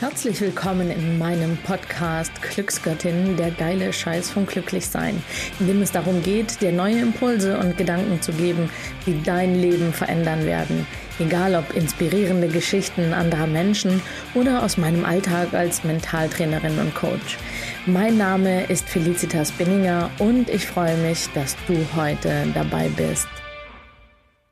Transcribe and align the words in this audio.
Herzlich 0.00 0.40
willkommen 0.40 0.90
in 0.90 1.18
meinem 1.18 1.58
Podcast 1.58 2.32
Glücksgöttin, 2.40 3.36
der 3.36 3.50
geile 3.50 3.92
Scheiß 3.92 4.30
vom 4.30 4.46
Glücklichsein, 4.46 5.22
in 5.58 5.66
dem 5.66 5.82
es 5.82 5.92
darum 5.92 6.22
geht, 6.22 6.62
dir 6.62 6.72
neue 6.72 7.00
Impulse 7.00 7.58
und 7.58 7.76
Gedanken 7.76 8.22
zu 8.22 8.32
geben, 8.32 8.70
die 9.04 9.22
dein 9.22 9.60
Leben 9.60 9.92
verändern 9.92 10.46
werden. 10.46 10.86
Egal 11.18 11.54
ob 11.54 11.76
inspirierende 11.76 12.48
Geschichten 12.48 13.12
anderer 13.12 13.46
Menschen 13.46 14.00
oder 14.32 14.62
aus 14.62 14.78
meinem 14.78 15.04
Alltag 15.04 15.52
als 15.52 15.84
Mentaltrainerin 15.84 16.78
und 16.78 16.94
Coach. 16.94 17.36
Mein 17.84 18.16
Name 18.16 18.64
ist 18.70 18.88
Felicitas 18.88 19.52
Binninger 19.52 20.08
und 20.18 20.48
ich 20.48 20.66
freue 20.66 20.96
mich, 20.96 21.28
dass 21.34 21.58
du 21.66 21.76
heute 21.94 22.46
dabei 22.54 22.88
bist. 22.96 23.28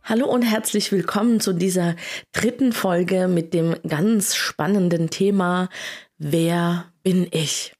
Hallo 0.08 0.24
und 0.24 0.40
herzlich 0.40 0.90
willkommen 0.90 1.38
zu 1.38 1.52
dieser 1.52 1.94
dritten 2.32 2.72
Folge 2.72 3.28
mit 3.28 3.52
dem 3.52 3.76
ganz 3.86 4.36
spannenden 4.36 5.10
Thema 5.10 5.68
Wer 6.16 6.86
bin 7.02 7.28
ich? 7.30 7.74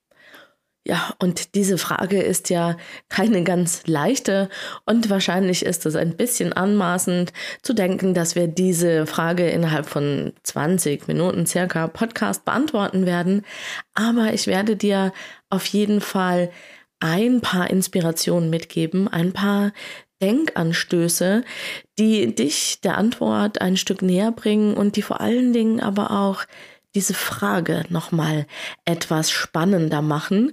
Ja, 0.85 1.15
und 1.21 1.55
diese 1.55 1.79
Frage 1.79 2.21
ist 2.21 2.51
ja 2.51 2.77
keine 3.09 3.45
ganz 3.45 3.87
leichte 3.87 4.51
und 4.85 5.09
wahrscheinlich 5.09 5.65
ist 5.65 5.87
es 5.87 5.97
ein 5.97 6.19
bisschen 6.19 6.53
anmaßend 6.53 7.33
zu 7.63 7.73
denken, 7.73 8.13
dass 8.13 8.35
wir 8.35 8.47
diese 8.47 9.07
Frage 9.07 9.49
innerhalb 9.49 9.87
von 9.87 10.35
20 10.43 11.09
Minuten 11.09 11.47
circa 11.47 11.89
Podcast 11.89 12.45
beantworten 12.45 13.07
werden. 13.07 13.47
Aber 13.95 14.35
ich 14.35 14.47
werde 14.47 14.77
dir 14.77 15.15
auf 15.49 15.65
jeden 15.65 16.03
Fall 16.03 16.51
ein 17.01 17.41
paar 17.41 17.71
Inspirationen 17.71 18.51
mitgeben, 18.51 19.09
ein 19.09 19.33
paar 19.33 19.73
Denkanstöße, 20.23 21.45
die 21.99 22.35
dich 22.35 22.81
der 22.81 22.99
Antwort 22.99 23.61
ein 23.61 23.77
Stück 23.77 24.03
näher 24.03 24.33
bringen 24.33 24.75
und 24.75 24.97
die 24.97 25.03
vor 25.03 25.21
allen 25.21 25.53
Dingen 25.53 25.81
aber 25.81 26.11
auch 26.11 26.45
diese 26.95 27.15
Frage 27.15 27.85
nochmal 27.91 28.47
etwas 28.85 29.31
spannender 29.31 30.03
machen, 30.03 30.53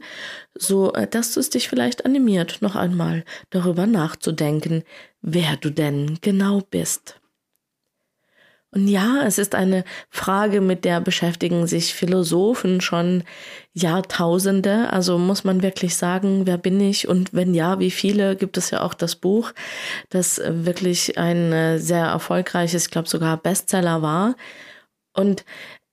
so 0.53 0.93
äh, 0.93 1.07
dass 1.07 1.37
es 1.37 1.49
dich 1.49 1.69
vielleicht 1.69 2.05
animiert, 2.05 2.61
noch 2.61 2.75
einmal 2.75 3.23
darüber 3.49 3.87
nachzudenken, 3.87 4.83
wer 5.21 5.55
du 5.57 5.69
denn 5.71 6.19
genau 6.21 6.61
bist. 6.69 7.19
Und 8.75 8.89
ja, 8.89 9.23
es 9.25 9.37
ist 9.37 9.55
eine 9.55 9.85
Frage, 10.09 10.59
mit 10.59 10.83
der 10.83 10.99
beschäftigen 10.99 11.65
sich 11.65 11.93
Philosophen 11.93 12.81
schon 12.81 13.23
Jahrtausende. 13.73 14.91
Also 14.91 15.17
muss 15.17 15.45
man 15.45 15.63
wirklich 15.63 15.95
sagen, 15.95 16.45
wer 16.45 16.57
bin 16.57 16.81
ich? 16.81 17.07
Und 17.07 17.33
wenn 17.33 17.53
ja, 17.53 17.79
wie 17.79 17.89
viele? 17.89 18.35
Gibt 18.35 18.57
es 18.57 18.71
ja 18.71 18.81
auch 18.81 18.93
das 18.93 19.15
Buch, 19.15 19.53
das 20.09 20.41
wirklich 20.45 21.17
ein 21.17 21.53
äh, 21.53 21.79
sehr 21.79 22.05
erfolgreiches, 22.05 22.87
ich 22.87 22.91
glaube 22.91 23.07
sogar 23.07 23.37
Bestseller 23.37 24.01
war. 24.01 24.35
Und 25.13 25.45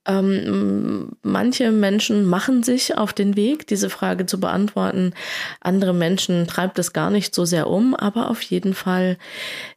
ähm, 0.06 1.10
manche 1.22 1.70
Menschen 1.70 2.24
machen 2.26 2.62
sich 2.62 2.96
auf 2.96 3.12
den 3.12 3.36
Weg, 3.36 3.66
diese 3.66 3.88
Frage 3.88 4.26
zu 4.26 4.40
beantworten. 4.40 5.14
Andere 5.60 5.94
Menschen 5.94 6.46
treibt 6.46 6.78
es 6.78 6.92
gar 6.92 7.10
nicht 7.10 7.34
so 7.34 7.44
sehr 7.44 7.68
um, 7.68 7.94
aber 7.94 8.28
auf 8.30 8.42
jeden 8.42 8.74
Fall 8.74 9.16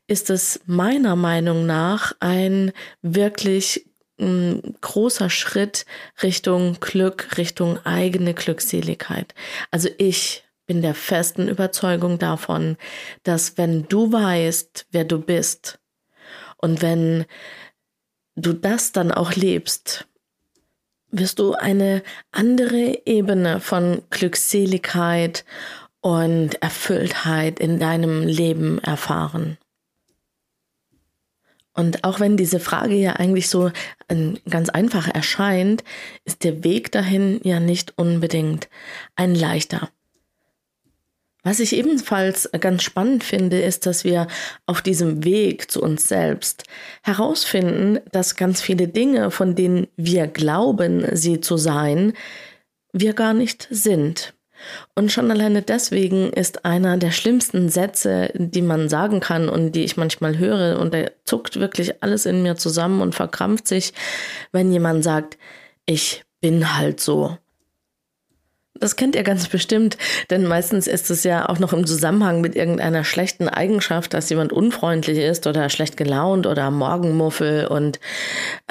ist 0.07 0.29
es 0.29 0.61
meiner 0.65 1.15
Meinung 1.15 1.65
nach 1.65 2.13
ein 2.19 2.71
wirklich 3.01 3.85
ein 4.19 4.57
mm, 4.57 4.75
großer 4.81 5.29
Schritt 5.29 5.85
Richtung 6.23 6.79
Glück, 6.79 7.37
Richtung 7.37 7.85
eigene 7.85 8.33
Glückseligkeit. 8.33 9.35
Also 9.71 9.89
ich 9.97 10.43
bin 10.65 10.81
der 10.81 10.95
festen 10.95 11.47
Überzeugung 11.47 12.17
davon, 12.17 12.77
dass 13.23 13.57
wenn 13.57 13.87
du 13.87 14.11
weißt, 14.11 14.87
wer 14.91 15.03
du 15.03 15.19
bist 15.19 15.79
und 16.57 16.81
wenn 16.81 17.25
du 18.35 18.53
das 18.53 18.91
dann 18.91 19.11
auch 19.11 19.33
lebst, 19.33 20.07
wirst 21.17 21.39
du 21.39 21.53
eine 21.53 22.03
andere 22.31 23.01
Ebene 23.05 23.59
von 23.59 24.01
Glückseligkeit 24.09 25.45
und 26.01 26.61
Erfülltheit 26.61 27.59
in 27.59 27.79
deinem 27.79 28.23
Leben 28.23 28.79
erfahren. 28.79 29.57
Und 31.73 32.05
auch 32.05 32.19
wenn 32.19 32.37
diese 32.37 32.59
Frage 32.59 32.95
ja 32.95 33.13
eigentlich 33.13 33.49
so 33.49 33.71
ähm, 34.07 34.37
ganz 34.49 34.69
einfach 34.69 35.07
erscheint, 35.07 35.83
ist 36.23 36.43
der 36.43 36.63
Weg 36.63 36.91
dahin 36.91 37.41
ja 37.43 37.59
nicht 37.59 37.97
unbedingt 37.97 38.69
ein 39.15 39.35
leichter. 39.35 39.89
Was 41.45 41.59
ich 41.59 41.75
ebenfalls 41.75 42.49
ganz 42.59 42.81
spannend 42.81 43.23
finde, 43.23 43.61
ist, 43.61 43.85
dass 43.85 44.03
wir 44.03 44.25
auf 44.65 44.81
diesem 44.81 45.23
Weg 45.23 45.69
zu 45.69 45.79
uns 45.79 46.07
selbst 46.07 46.63
herausfinden, 47.03 47.99
dass 48.11 48.35
ganz 48.35 48.61
viele 48.61 48.87
Dinge, 48.87 49.29
von 49.29 49.53
denen 49.53 49.85
wir 49.95 50.25
glauben, 50.25 51.05
sie 51.15 51.41
zu 51.41 51.57
sein, 51.57 52.13
wir 52.93 53.13
gar 53.13 53.35
nicht 53.35 53.67
sind. 53.69 54.33
Und 54.95 55.11
schon 55.11 55.29
alleine 55.29 55.61
deswegen 55.61 56.31
ist 56.33 56.65
einer 56.65 56.97
der 56.97 57.11
schlimmsten 57.11 57.69
Sätze, 57.69 58.31
die 58.33 58.63
man 58.63 58.89
sagen 58.89 59.19
kann 59.19 59.47
und 59.47 59.73
die 59.73 59.83
ich 59.83 59.97
manchmal 59.97 60.39
höre, 60.39 60.79
und 60.79 60.95
da 60.95 61.05
zuckt 61.25 61.59
wirklich 61.59 62.01
alles 62.01 62.25
in 62.25 62.41
mir 62.41 62.55
zusammen 62.55 63.01
und 63.01 63.13
verkrampft 63.13 63.67
sich, 63.67 63.93
wenn 64.51 64.71
jemand 64.71 65.03
sagt, 65.03 65.37
ich 65.85 66.23
bin 66.41 66.75
halt 66.75 66.99
so. 66.99 67.37
Das 68.77 68.97
kennt 68.97 69.15
ihr 69.15 69.23
ganz 69.23 69.47
bestimmt, 69.47 69.97
denn 70.29 70.45
meistens 70.45 70.85
ist 70.85 71.09
es 71.09 71.23
ja 71.23 71.47
auch 71.47 71.59
noch 71.59 71.71
im 71.71 71.87
Zusammenhang 71.87 72.41
mit 72.41 72.57
irgendeiner 72.57 73.05
schlechten 73.05 73.47
Eigenschaft, 73.47 74.13
dass 74.13 74.29
jemand 74.29 74.51
unfreundlich 74.51 75.17
ist 75.17 75.47
oder 75.47 75.69
schlecht 75.69 75.95
gelaunt 75.95 76.45
oder 76.45 76.69
Morgenmuffel 76.71 77.67
und 77.67 78.01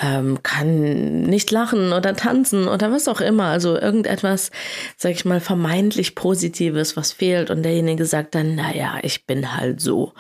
ähm, 0.01 0.43
kann 0.43 1.23
nicht 1.23 1.51
lachen 1.51 1.95
oder 1.95 2.15
tanzen 2.15 2.69
oder 2.69 2.93
was 2.93 3.09
auch 3.09 3.23
immer. 3.23 3.45
Also 3.45 3.79
irgendetwas, 3.79 4.51
sag 4.99 5.13
ich 5.13 5.25
mal, 5.25 5.41
vermeintlich 5.41 6.15
Positives, 6.15 6.99
was 6.99 7.13
fehlt 7.13 7.51
und 7.51 7.63
derjenige 7.63 8.05
sagt 8.05 8.35
dann, 8.35 8.57
naja, 8.57 8.99
ich 9.01 9.27
bin 9.27 9.57
halt 9.57 9.81
so. 9.81 10.13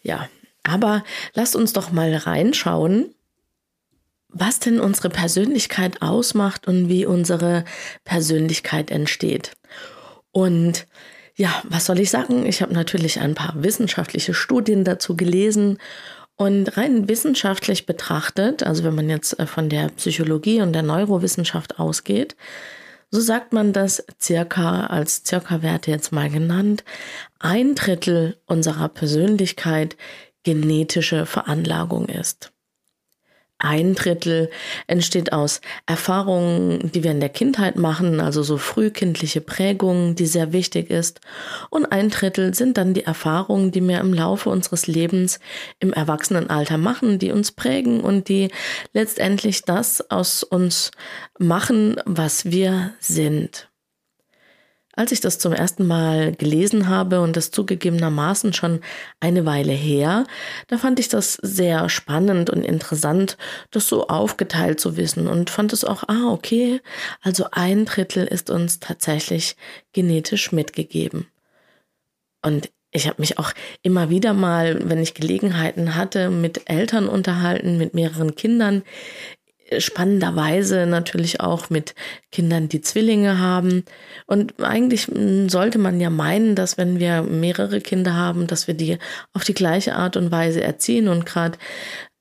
Ja, 0.00 0.30
aber 0.62 1.04
lasst 1.34 1.56
uns 1.56 1.74
doch 1.74 1.92
mal 1.92 2.14
reinschauen 2.14 3.13
was 4.34 4.58
denn 4.58 4.80
unsere 4.80 5.08
Persönlichkeit 5.08 6.02
ausmacht 6.02 6.66
und 6.66 6.88
wie 6.88 7.06
unsere 7.06 7.64
Persönlichkeit 8.04 8.90
entsteht. 8.90 9.52
Und 10.32 10.86
ja, 11.36 11.62
was 11.64 11.86
soll 11.86 12.00
ich 12.00 12.10
sagen? 12.10 12.44
Ich 12.44 12.60
habe 12.60 12.74
natürlich 12.74 13.20
ein 13.20 13.34
paar 13.34 13.54
wissenschaftliche 13.56 14.34
Studien 14.34 14.84
dazu 14.84 15.16
gelesen 15.16 15.78
und 16.36 16.76
rein 16.76 17.08
wissenschaftlich 17.08 17.86
betrachtet, 17.86 18.64
also 18.64 18.82
wenn 18.82 18.94
man 18.94 19.08
jetzt 19.08 19.38
äh, 19.38 19.46
von 19.46 19.68
der 19.68 19.88
Psychologie 19.90 20.60
und 20.60 20.72
der 20.72 20.82
Neurowissenschaft 20.82 21.78
ausgeht, 21.78 22.36
so 23.10 23.20
sagt 23.20 23.52
man, 23.52 23.72
dass 23.72 24.04
circa 24.20 24.86
als 24.86 25.22
circa 25.24 25.62
Werte 25.62 25.92
jetzt 25.92 26.10
mal 26.10 26.28
genannt, 26.28 26.82
ein 27.38 27.76
Drittel 27.76 28.36
unserer 28.46 28.88
Persönlichkeit 28.88 29.96
genetische 30.42 31.24
Veranlagung 31.24 32.08
ist 32.08 32.53
ein 33.58 33.94
Drittel 33.94 34.50
entsteht 34.86 35.32
aus 35.32 35.60
Erfahrungen, 35.86 36.90
die 36.92 37.02
wir 37.04 37.12
in 37.12 37.20
der 37.20 37.28
Kindheit 37.28 37.76
machen, 37.76 38.20
also 38.20 38.42
so 38.42 38.58
frühkindliche 38.58 39.40
Prägungen, 39.40 40.16
die 40.16 40.26
sehr 40.26 40.52
wichtig 40.52 40.90
ist. 40.90 41.20
Und 41.70 41.86
ein 41.86 42.10
Drittel 42.10 42.54
sind 42.54 42.76
dann 42.76 42.94
die 42.94 43.04
Erfahrungen, 43.04 43.70
die 43.70 43.80
wir 43.80 44.00
im 44.00 44.12
Laufe 44.12 44.50
unseres 44.50 44.86
Lebens 44.86 45.40
im 45.78 45.92
Erwachsenenalter 45.92 46.78
machen, 46.78 47.18
die 47.18 47.30
uns 47.30 47.52
prägen 47.52 48.00
und 48.00 48.28
die 48.28 48.50
letztendlich 48.92 49.62
das 49.62 50.10
aus 50.10 50.42
uns 50.42 50.90
machen, 51.38 51.96
was 52.04 52.46
wir 52.46 52.92
sind. 53.00 53.68
Als 54.96 55.12
ich 55.12 55.20
das 55.20 55.38
zum 55.38 55.52
ersten 55.52 55.86
Mal 55.86 56.32
gelesen 56.32 56.88
habe 56.88 57.20
und 57.20 57.36
das 57.36 57.50
zugegebenermaßen 57.50 58.52
schon 58.52 58.80
eine 59.20 59.44
Weile 59.44 59.72
her, 59.72 60.24
da 60.68 60.78
fand 60.78 61.00
ich 61.00 61.08
das 61.08 61.34
sehr 61.34 61.88
spannend 61.88 62.50
und 62.50 62.64
interessant, 62.64 63.36
das 63.70 63.88
so 63.88 64.06
aufgeteilt 64.06 64.80
zu 64.80 64.96
wissen 64.96 65.26
und 65.26 65.50
fand 65.50 65.72
es 65.72 65.84
auch, 65.84 66.04
ah, 66.06 66.30
okay, 66.30 66.80
also 67.22 67.46
ein 67.50 67.84
Drittel 67.86 68.26
ist 68.26 68.50
uns 68.50 68.78
tatsächlich 68.78 69.56
genetisch 69.92 70.52
mitgegeben. 70.52 71.26
Und 72.42 72.70
ich 72.92 73.08
habe 73.08 73.20
mich 73.20 73.38
auch 73.38 73.52
immer 73.82 74.08
wieder 74.08 74.32
mal, 74.32 74.88
wenn 74.88 75.02
ich 75.02 75.14
Gelegenheiten 75.14 75.96
hatte, 75.96 76.30
mit 76.30 76.70
Eltern 76.70 77.08
unterhalten, 77.08 77.76
mit 77.76 77.92
mehreren 77.92 78.36
Kindern, 78.36 78.84
spannenderweise 79.80 80.86
natürlich 80.86 81.40
auch 81.40 81.70
mit 81.70 81.94
Kindern, 82.30 82.68
die 82.68 82.80
Zwillinge 82.80 83.38
haben. 83.38 83.84
Und 84.26 84.60
eigentlich 84.62 85.08
sollte 85.48 85.78
man 85.78 86.00
ja 86.00 86.10
meinen, 86.10 86.54
dass 86.54 86.78
wenn 86.78 86.98
wir 86.98 87.22
mehrere 87.22 87.80
Kinder 87.80 88.14
haben, 88.14 88.46
dass 88.46 88.66
wir 88.66 88.74
die 88.74 88.98
auf 89.32 89.44
die 89.44 89.54
gleiche 89.54 89.94
Art 89.96 90.16
und 90.16 90.30
Weise 90.30 90.62
erziehen. 90.62 91.08
Und 91.08 91.26
gerade 91.26 91.58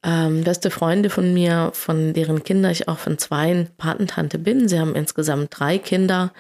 ähm, 0.04 0.44
beste 0.44 0.70
Freunde 0.70 1.10
von 1.10 1.34
mir, 1.34 1.72
von 1.74 2.14
deren 2.14 2.44
Kinder 2.44 2.72
ich 2.72 2.88
auch 2.88 3.00
von 3.00 3.18
zwei 3.18 3.68
Patentante 3.78 4.40
bin, 4.40 4.68
sie 4.68 4.80
haben 4.80 4.96
insgesamt 4.96 5.50
drei 5.58 5.78
Kinder, 5.78 6.34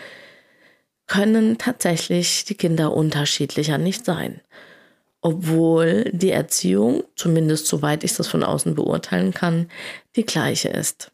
können 1.07 1.57
tatsächlich 1.57 2.45
die 2.45 2.55
Kinder 2.55 2.93
unterschiedlicher 2.93 3.77
nicht 3.77 4.05
sein 4.05 4.41
obwohl 5.23 6.11
die 6.11 6.31
Erziehung, 6.31 7.03
zumindest 7.15 7.67
soweit 7.67 8.03
ich 8.03 8.13
das 8.13 8.27
von 8.27 8.43
außen 8.43 8.75
beurteilen 8.75 9.33
kann, 9.33 9.69
die 10.17 10.25
gleiche 10.25 10.67
ist. 10.67 11.11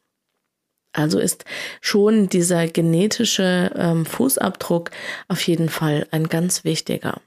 Also 0.92 1.20
ist 1.20 1.46
schon 1.80 2.28
dieser 2.28 2.68
genetische 2.68 3.72
ähm, 3.76 4.08
Fußabdruck 4.08 4.90
auf 5.28 5.42
jeden 5.44 5.70
Fall 5.70 6.08
ein 6.10 6.28
ganz 6.28 6.64
wichtiger. 6.64 7.22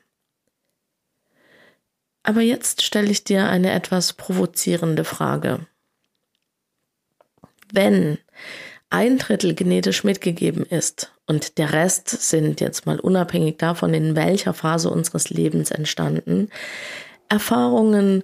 Aber 2.24 2.40
jetzt 2.40 2.82
stelle 2.82 3.10
ich 3.10 3.22
dir 3.22 3.48
eine 3.48 3.70
etwas 3.70 4.12
provozierende 4.12 5.04
Frage. 5.04 5.66
Wenn 7.72 8.18
ein 8.92 9.18
Drittel 9.18 9.54
genetisch 9.54 10.04
mitgegeben 10.04 10.64
ist. 10.64 11.12
Und 11.26 11.58
der 11.58 11.72
Rest 11.72 12.08
sind 12.08 12.60
jetzt 12.60 12.86
mal 12.86 13.00
unabhängig 13.00 13.56
davon, 13.56 13.94
in 13.94 14.14
welcher 14.16 14.54
Phase 14.54 14.90
unseres 14.90 15.30
Lebens 15.30 15.70
entstanden, 15.70 16.48
Erfahrungen, 17.28 18.22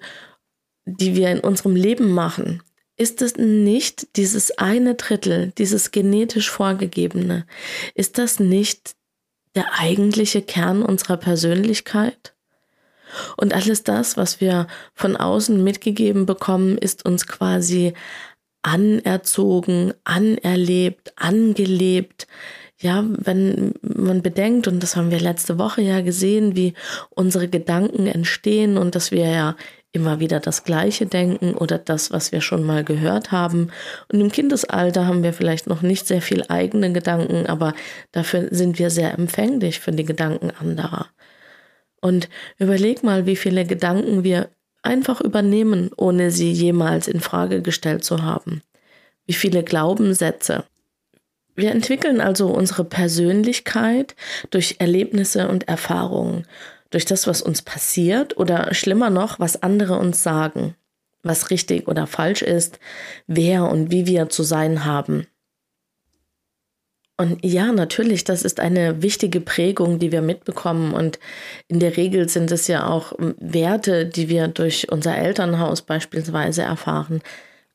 die 0.85 1.15
wir 1.15 1.31
in 1.31 1.41
unserem 1.41 1.75
Leben 1.75 2.13
machen, 2.13 2.63
ist 2.97 3.23
es 3.23 3.37
nicht 3.37 4.17
dieses 4.17 4.59
eine 4.59 4.97
Drittel, 4.97 5.53
dieses 5.57 5.93
genetisch 5.93 6.51
vorgegebene, 6.51 7.47
ist 7.95 8.19
das 8.19 8.41
nicht 8.41 8.97
der 9.55 9.79
eigentliche 9.79 10.43
Kern 10.43 10.83
unserer 10.83 11.17
Persönlichkeit? 11.17 12.35
Und 13.37 13.55
alles 13.55 13.85
das, 13.85 14.17
was 14.17 14.41
wir 14.41 14.67
von 14.95 15.17
außen 15.17 15.63
mitgegeben 15.63 16.27
bekommen, 16.27 16.77
ist 16.77 17.05
uns 17.07 17.27
quasi 17.27 17.95
anerzogen, 18.63 19.93
anerlebt, 20.05 21.13
angelebt. 21.17 22.27
Ja, 22.81 23.05
wenn 23.09 23.75
man 23.83 24.23
bedenkt, 24.23 24.69
und 24.69 24.83
das 24.83 24.95
haben 24.95 25.11
wir 25.11 25.19
letzte 25.19 25.59
Woche 25.59 25.83
ja 25.83 26.01
gesehen, 26.01 26.55
wie 26.55 26.75
unsere 27.11 27.49
Gedanken 27.49 28.07
entstehen 28.07 28.79
und 28.79 28.95
dass 28.95 29.11
wir 29.11 29.27
ja 29.27 29.57
immer 29.93 30.21
wieder 30.21 30.39
das 30.39 30.65
Gleiche 30.65 31.07
denken 31.07 31.55
oder 31.55 31.79
das, 31.79 32.13
was 32.13 32.31
wir 32.31 32.41
schon 32.41 32.63
mal 32.65 32.85
gehört 32.85 33.33
haben. 33.33 33.71
Und 34.13 34.21
im 34.21 34.31
Kindesalter 34.31 35.07
haben 35.07 35.23
wir 35.23 35.33
vielleicht 35.33 35.67
noch 35.67 35.83
nicht 35.83 36.07
sehr 36.07 36.23
viel 36.23 36.45
eigene 36.49 36.93
Gedanken, 36.93 37.47
aber 37.47 37.75
dafür 38.13 38.49
sind 38.51 38.79
wir 38.79 38.91
sehr 38.91 39.15
empfänglich 39.15 39.81
für 39.81 39.93
die 39.93 40.05
Gedanken 40.05 40.51
anderer. 40.51 41.07
Und 42.01 42.29
überleg 42.59 43.03
mal, 43.03 43.27
wie 43.27 43.37
viele 43.37 43.65
Gedanken 43.65 44.23
wir 44.25 44.51
einfach 44.83 45.21
übernehmen, 45.21 45.91
ohne 45.97 46.31
sie 46.31 46.51
jemals 46.51 47.09
in 47.09 47.21
Frage 47.21 47.63
gestellt 47.63 48.05
zu 48.05 48.23
haben. 48.23 48.63
Wie 49.27 49.35
viele 49.35 49.63
Glaubenssätze. 49.63 50.65
Wir 51.55 51.73
entwickeln 51.73 52.21
also 52.21 52.49
unsere 52.49 52.85
Persönlichkeit 52.85 54.15
durch 54.51 54.77
Erlebnisse 54.79 55.49
und 55.49 55.67
Erfahrungen, 55.67 56.47
durch 56.91 57.05
das, 57.05 57.27
was 57.27 57.43
uns 57.43 57.63
passiert 57.63 58.37
oder 58.37 58.73
schlimmer 58.75 59.11
noch, 59.11 59.41
was 59.41 59.63
andere 59.63 59.99
uns 59.99 60.23
sagen, 60.23 60.75
was 61.23 61.51
richtig 61.51 61.89
oder 61.89 62.07
falsch 62.07 62.43
ist, 62.43 62.79
wer 63.27 63.69
und 63.69 63.91
wie 63.91 64.07
wir 64.07 64.29
zu 64.29 64.43
sein 64.43 64.85
haben. 64.85 65.27
Und 67.21 67.45
ja, 67.45 67.73
natürlich, 67.73 68.23
das 68.23 68.43
ist 68.43 68.61
eine 68.61 69.03
wichtige 69.03 69.41
Prägung, 69.41 69.99
die 69.99 70.13
wir 70.13 70.23
mitbekommen. 70.23 70.95
Und 70.95 71.19
in 71.67 71.81
der 71.81 71.97
Regel 71.97 72.29
sind 72.29 72.53
es 72.53 72.69
ja 72.69 72.87
auch 72.87 73.13
ähm, 73.19 73.35
Werte, 73.41 74.07
die 74.07 74.29
wir 74.29 74.47
durch 74.47 74.91
unser 74.93 75.19
Elternhaus 75.19 75.83
beispielsweise 75.83 76.63
erfahren. 76.63 77.21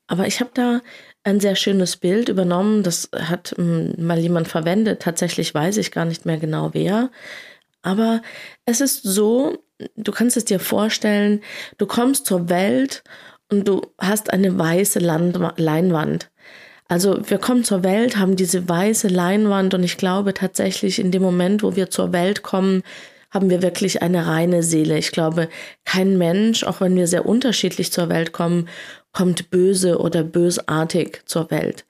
Aber 0.08 0.28
ich 0.28 0.40
habe 0.40 0.52
da 0.54 0.82
ein 1.26 1.42
sehr 1.42 1.58
schönes 1.58 1.98
Bild 1.98 2.30
übernommen. 2.30 2.84
Das 2.84 3.10
hat 3.14 3.54
ähm, 3.58 3.94
mal 3.98 4.18
jemand 4.18 4.48
verwendet. 4.48 5.02
Tatsächlich 5.02 5.54
weiß 5.54 5.76
ich 5.76 5.92
gar 5.92 6.06
nicht 6.06 6.26
mehr 6.26 6.38
genau 6.38 6.70
wer. 6.74 7.12
Aber 7.82 8.22
es 8.66 8.80
ist 8.80 9.04
so, 9.04 9.58
du 9.98 10.14
kannst 10.14 10.38
es 10.38 10.46
dir 10.46 10.62
vorstellen, 10.62 11.42
du 11.78 11.86
kommst 11.86 12.28
zur 12.28 12.48
Welt 12.48 13.04
und 13.52 13.68
du 13.68 13.82
hast 14.00 14.32
eine 14.32 14.58
weiße 14.58 15.00
Land 15.00 15.38
Leinwand. 15.58 16.32
Also 16.88 17.20
wir 17.30 17.38
kommen 17.38 17.64
zur 17.64 17.84
Welt, 17.84 18.18
haben 18.18 18.36
diese 18.36 18.68
weiße 18.68 19.08
Leinwand 19.08 19.74
und 19.74 19.84
ich 19.84 19.98
glaube 19.98 20.34
tatsächlich 20.34 21.00
in 21.00 21.12
dem 21.12 21.22
Moment, 21.22 21.64
wo 21.64 21.76
wir 21.76 21.90
zur 21.90 22.12
Welt 22.12 22.44
kommen, 22.44 22.84
haben 23.32 23.50
wir 23.50 23.62
wirklich 23.62 24.02
eine 24.02 24.28
reine 24.28 24.62
Seele. 24.62 24.98
Ich 24.98 25.12
glaube, 25.12 25.50
kein 25.86 26.18
Mensch, 26.18 26.64
auch 26.64 26.82
wenn 26.82 26.96
wir 26.96 27.08
sehr 27.08 27.26
unterschiedlich 27.26 27.92
zur 27.92 28.10
Welt 28.10 28.32
kommen, 28.32 28.70
kommt 29.12 29.50
böse 29.50 30.00
oder 30.00 30.24
bösartig 30.24 31.22
zur 31.26 31.50
Welt. 31.50 31.86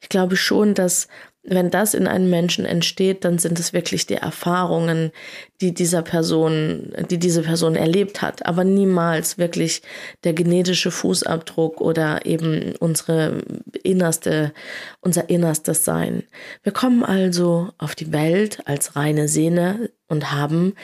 Ich 0.00 0.08
glaube 0.08 0.36
schon, 0.36 0.74
dass 0.74 1.08
wenn 1.50 1.70
das 1.70 1.94
in 1.94 2.06
einem 2.06 2.30
Menschen 2.30 2.64
entsteht, 2.64 3.24
dann 3.24 3.38
sind 3.38 3.58
es 3.58 3.72
wirklich 3.72 4.06
die 4.06 4.14
Erfahrungen, 4.14 5.12
die 5.60 5.72
dieser 5.72 6.02
Person, 6.02 6.92
die 7.10 7.18
diese 7.18 7.42
Person 7.42 7.74
erlebt 7.74 8.22
hat, 8.22 8.44
aber 8.46 8.64
niemals 8.64 9.38
wirklich 9.38 9.82
der 10.24 10.34
genetische 10.34 10.90
Fußabdruck 10.90 11.80
oder 11.80 12.26
eben 12.26 12.74
unsere 12.80 13.42
innerste, 13.82 14.52
unser 15.00 15.30
innerstes 15.30 15.84
Sein. 15.84 16.24
Wir 16.62 16.72
kommen 16.72 17.02
also 17.02 17.70
auf 17.78 17.94
die 17.94 18.12
Welt 18.12 18.60
als 18.66 18.96
reine 18.96 19.28
Sehne 19.28 19.90
und 20.08 20.32
haben 20.32 20.74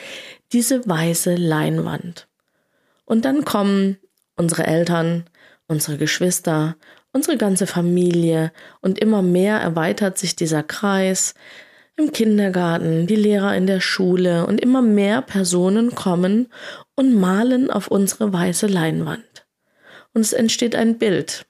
diese 0.52 0.86
weiße 0.88 1.34
Leinwand. 1.34 2.28
Und 3.04 3.24
dann 3.24 3.44
kommen 3.44 3.98
unsere 4.36 4.66
Eltern, 4.66 5.24
unsere 5.66 5.98
Geschwister, 5.98 6.76
unsere 7.14 7.38
ganze 7.38 7.66
Familie 7.66 8.52
und 8.82 8.98
immer 8.98 9.22
mehr 9.22 9.58
erweitert 9.58 10.18
sich 10.18 10.36
dieser 10.36 10.62
Kreis 10.62 11.34
im 11.96 12.12
Kindergarten, 12.12 13.06
die 13.06 13.16
Lehrer 13.16 13.56
in 13.56 13.66
der 13.66 13.80
Schule 13.80 14.46
und 14.46 14.60
immer 14.60 14.82
mehr 14.82 15.22
Personen 15.22 15.94
kommen 15.94 16.48
und 16.96 17.14
malen 17.14 17.70
auf 17.70 17.88
unsere 17.88 18.32
weiße 18.32 18.66
Leinwand. 18.66 19.46
Und 20.12 20.22
es 20.22 20.32
entsteht 20.32 20.74
ein 20.74 20.98
Bild. 20.98 21.46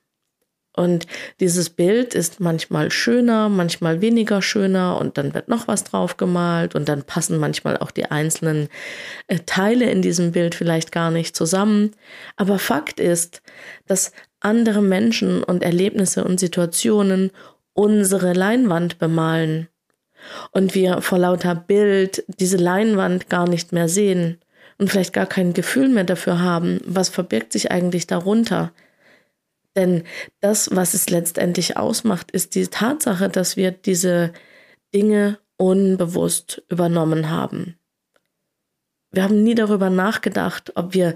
Und 0.76 1.06
dieses 1.38 1.70
Bild 1.70 2.14
ist 2.14 2.40
manchmal 2.40 2.90
schöner, 2.90 3.48
manchmal 3.48 4.00
weniger 4.00 4.42
schöner 4.42 4.98
und 5.00 5.16
dann 5.16 5.32
wird 5.32 5.48
noch 5.48 5.68
was 5.68 5.84
drauf 5.84 6.16
gemalt 6.16 6.74
und 6.74 6.88
dann 6.88 7.04
passen 7.04 7.38
manchmal 7.38 7.76
auch 7.76 7.92
die 7.92 8.10
einzelnen 8.10 8.68
äh, 9.28 9.38
Teile 9.46 9.88
in 9.88 10.02
diesem 10.02 10.32
Bild 10.32 10.56
vielleicht 10.56 10.90
gar 10.90 11.12
nicht 11.12 11.36
zusammen. 11.36 11.92
Aber 12.34 12.58
Fakt 12.58 12.98
ist, 12.98 13.40
dass 13.86 14.10
andere 14.44 14.82
Menschen 14.82 15.42
und 15.42 15.62
Erlebnisse 15.62 16.24
und 16.24 16.38
Situationen 16.38 17.30
unsere 17.72 18.32
Leinwand 18.32 18.98
bemalen 18.98 19.68
und 20.52 20.74
wir 20.74 21.02
vor 21.02 21.18
lauter 21.18 21.54
Bild 21.54 22.24
diese 22.28 22.56
Leinwand 22.56 23.28
gar 23.28 23.48
nicht 23.48 23.72
mehr 23.72 23.88
sehen 23.88 24.38
und 24.78 24.90
vielleicht 24.90 25.12
gar 25.12 25.26
kein 25.26 25.52
Gefühl 25.52 25.88
mehr 25.88 26.04
dafür 26.04 26.40
haben, 26.40 26.80
was 26.84 27.08
verbirgt 27.08 27.52
sich 27.52 27.70
eigentlich 27.70 28.06
darunter. 28.06 28.72
Denn 29.76 30.04
das, 30.40 30.74
was 30.74 30.94
es 30.94 31.10
letztendlich 31.10 31.76
ausmacht, 31.76 32.30
ist 32.30 32.54
die 32.54 32.68
Tatsache, 32.68 33.28
dass 33.28 33.56
wir 33.56 33.72
diese 33.72 34.32
Dinge 34.94 35.38
unbewusst 35.56 36.62
übernommen 36.68 37.30
haben. 37.30 37.76
Wir 39.10 39.24
haben 39.24 39.42
nie 39.42 39.54
darüber 39.54 39.90
nachgedacht, 39.90 40.72
ob 40.74 40.94
wir 40.94 41.14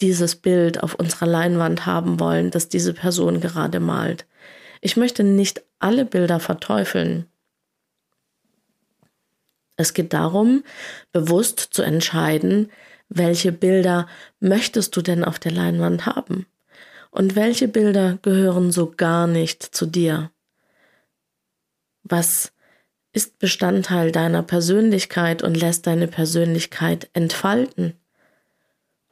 dieses 0.00 0.36
Bild 0.36 0.82
auf 0.82 0.94
unserer 0.94 1.26
Leinwand 1.26 1.86
haben 1.86 2.20
wollen, 2.20 2.50
das 2.50 2.68
diese 2.68 2.94
Person 2.94 3.40
gerade 3.40 3.80
malt. 3.80 4.26
Ich 4.80 4.96
möchte 4.96 5.22
nicht 5.22 5.62
alle 5.78 6.04
Bilder 6.04 6.40
verteufeln. 6.40 7.26
Es 9.76 9.94
geht 9.94 10.12
darum, 10.12 10.62
bewusst 11.12 11.58
zu 11.58 11.82
entscheiden, 11.82 12.70
welche 13.08 13.50
Bilder 13.50 14.06
möchtest 14.38 14.96
du 14.96 15.02
denn 15.02 15.24
auf 15.24 15.38
der 15.38 15.52
Leinwand 15.52 16.06
haben? 16.06 16.46
Und 17.10 17.34
welche 17.34 17.66
Bilder 17.66 18.18
gehören 18.22 18.70
so 18.70 18.92
gar 18.96 19.26
nicht 19.26 19.62
zu 19.62 19.86
dir? 19.86 20.30
Was 22.04 22.52
ist 23.12 23.38
Bestandteil 23.38 24.12
deiner 24.12 24.42
Persönlichkeit 24.42 25.42
und 25.42 25.56
lässt 25.56 25.86
deine 25.86 26.06
Persönlichkeit 26.06 27.10
entfalten? 27.12 27.99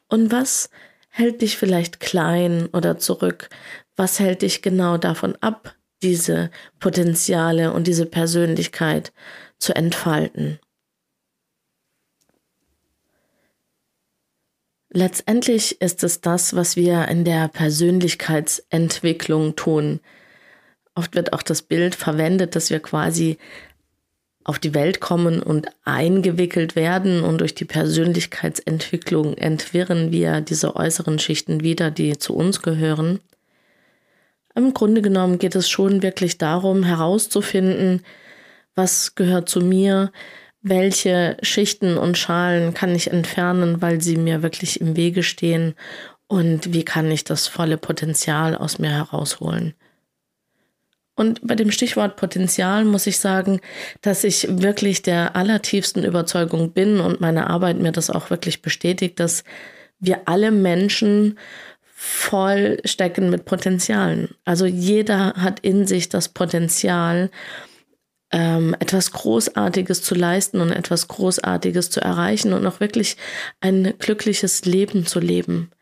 Und 0.08 0.32
was 0.32 0.70
hält 1.08 1.42
dich 1.42 1.56
vielleicht 1.56 2.00
klein 2.00 2.68
oder 2.72 2.98
zurück? 2.98 3.48
Was 3.96 4.20
hält 4.20 4.42
dich 4.42 4.62
genau 4.62 4.96
davon 4.96 5.36
ab, 5.40 5.74
diese 6.02 6.50
Potenziale 6.78 7.72
und 7.72 7.86
diese 7.86 8.06
Persönlichkeit 8.06 9.12
zu 9.58 9.74
entfalten? 9.74 10.58
Letztendlich 14.90 15.82
ist 15.82 16.02
es 16.02 16.22
das, 16.22 16.56
was 16.56 16.76
wir 16.76 17.08
in 17.08 17.24
der 17.24 17.48
Persönlichkeitsentwicklung 17.48 19.54
tun. 19.54 20.00
Oft 20.94 21.14
wird 21.14 21.34
auch 21.34 21.42
das 21.42 21.62
Bild 21.62 21.94
verwendet, 21.94 22.56
dass 22.56 22.70
wir 22.70 22.80
quasi 22.80 23.36
auf 24.48 24.58
die 24.58 24.72
Welt 24.72 24.98
kommen 24.98 25.42
und 25.42 25.68
eingewickelt 25.84 26.74
werden 26.74 27.22
und 27.22 27.42
durch 27.42 27.54
die 27.54 27.66
Persönlichkeitsentwicklung 27.66 29.34
entwirren 29.34 30.10
wir 30.10 30.40
diese 30.40 30.74
äußeren 30.74 31.18
Schichten 31.18 31.62
wieder, 31.62 31.90
die 31.90 32.16
zu 32.16 32.34
uns 32.34 32.62
gehören. 32.62 33.20
Im 34.54 34.72
Grunde 34.72 35.02
genommen 35.02 35.38
geht 35.38 35.54
es 35.54 35.68
schon 35.68 36.02
wirklich 36.02 36.38
darum, 36.38 36.82
herauszufinden, 36.82 38.00
was 38.74 39.14
gehört 39.14 39.50
zu 39.50 39.60
mir, 39.60 40.12
welche 40.62 41.36
Schichten 41.42 41.98
und 41.98 42.16
Schalen 42.16 42.72
kann 42.72 42.94
ich 42.94 43.10
entfernen, 43.10 43.82
weil 43.82 44.00
sie 44.00 44.16
mir 44.16 44.42
wirklich 44.42 44.80
im 44.80 44.96
Wege 44.96 45.24
stehen 45.24 45.74
und 46.26 46.72
wie 46.72 46.86
kann 46.86 47.10
ich 47.10 47.22
das 47.22 47.48
volle 47.48 47.76
Potenzial 47.76 48.54
aus 48.54 48.78
mir 48.78 48.90
herausholen. 48.90 49.74
Und 51.18 51.44
bei 51.44 51.56
dem 51.56 51.72
Stichwort 51.72 52.14
Potenzial 52.14 52.84
muss 52.84 53.08
ich 53.08 53.18
sagen, 53.18 53.60
dass 54.02 54.22
ich 54.22 54.46
wirklich 54.62 55.02
der 55.02 55.34
allertiefsten 55.34 56.04
Überzeugung 56.04 56.70
bin 56.70 57.00
und 57.00 57.20
meine 57.20 57.50
Arbeit 57.50 57.80
mir 57.80 57.90
das 57.90 58.08
auch 58.08 58.30
wirklich 58.30 58.62
bestätigt, 58.62 59.18
dass 59.18 59.42
wir 59.98 60.20
alle 60.26 60.52
Menschen 60.52 61.36
voll 61.92 62.78
stecken 62.84 63.30
mit 63.30 63.46
Potenzialen. 63.46 64.36
Also 64.44 64.64
jeder 64.64 65.32
hat 65.34 65.58
in 65.58 65.88
sich 65.88 66.08
das 66.08 66.28
Potenzial, 66.28 67.32
ähm, 68.30 68.76
etwas 68.78 69.10
Großartiges 69.10 70.02
zu 70.02 70.14
leisten 70.14 70.60
und 70.60 70.70
etwas 70.70 71.08
Großartiges 71.08 71.90
zu 71.90 72.00
erreichen 72.00 72.52
und 72.52 72.64
auch 72.64 72.78
wirklich 72.78 73.16
ein 73.60 73.94
glückliches 73.98 74.66
Leben 74.66 75.04
zu 75.04 75.18
leben. 75.18 75.72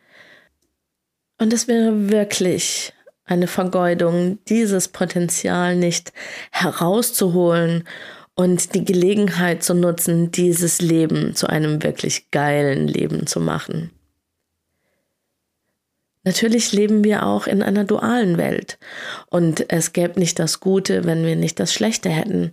Und 1.37 1.53
es 1.53 1.69
wäre 1.69 2.09
wirklich 2.09 2.95
eine 3.27 3.49
Vergeudung, 3.49 4.39
dieses 4.49 4.89
Potenzial 4.89 5.77
nicht 5.77 6.13
herauszuholen 6.53 7.85
und 8.35 8.75
die 8.75 8.85
Gelegenheit 8.85 9.63
zu 9.63 9.75
nutzen, 9.75 10.31
dieses 10.31 10.81
Leben 10.81 11.35
zu 11.35 11.49
einem 11.49 11.83
wirklich 11.83 12.31
geilen 12.31 12.87
Leben 12.87 13.27
zu 13.27 13.41
machen. 13.41 13.91
Natürlich 16.23 16.73
leben 16.73 17.05
wir 17.05 17.25
auch 17.25 17.47
in 17.47 17.63
einer 17.63 17.85
dualen 17.85 18.37
Welt 18.37 18.79
und 19.31 19.71
es 19.71 19.93
gäbe 19.93 20.19
nicht 20.19 20.39
das 20.39 20.59
Gute, 20.59 21.05
wenn 21.05 21.25
wir 21.25 21.37
nicht 21.37 21.61
das 21.61 21.73
Schlechte 21.73 22.09
hätten. 22.09 22.51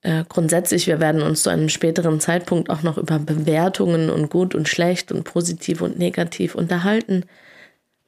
Äh, 0.00 0.24
grundsätzlich, 0.28 0.86
wir 0.86 1.00
werden 1.00 1.22
uns 1.22 1.42
zu 1.42 1.50
einem 1.50 1.68
späteren 1.68 2.18
Zeitpunkt 2.18 2.70
auch 2.70 2.82
noch 2.82 2.96
über 2.96 3.18
Bewertungen 3.18 4.08
und 4.08 4.30
gut 4.30 4.54
und 4.54 4.68
schlecht 4.68 5.12
und 5.12 5.24
positiv 5.24 5.82
und 5.82 5.98
negativ 5.98 6.54
unterhalten. 6.54 7.24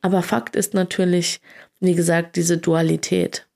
Aber 0.01 0.23
Fakt 0.23 0.57
ist 0.57 0.73
natürlich, 0.73 1.41
wie 1.81 1.95
gesagt, 1.95 2.37
diese 2.37 2.59
Dualität. 2.59 3.47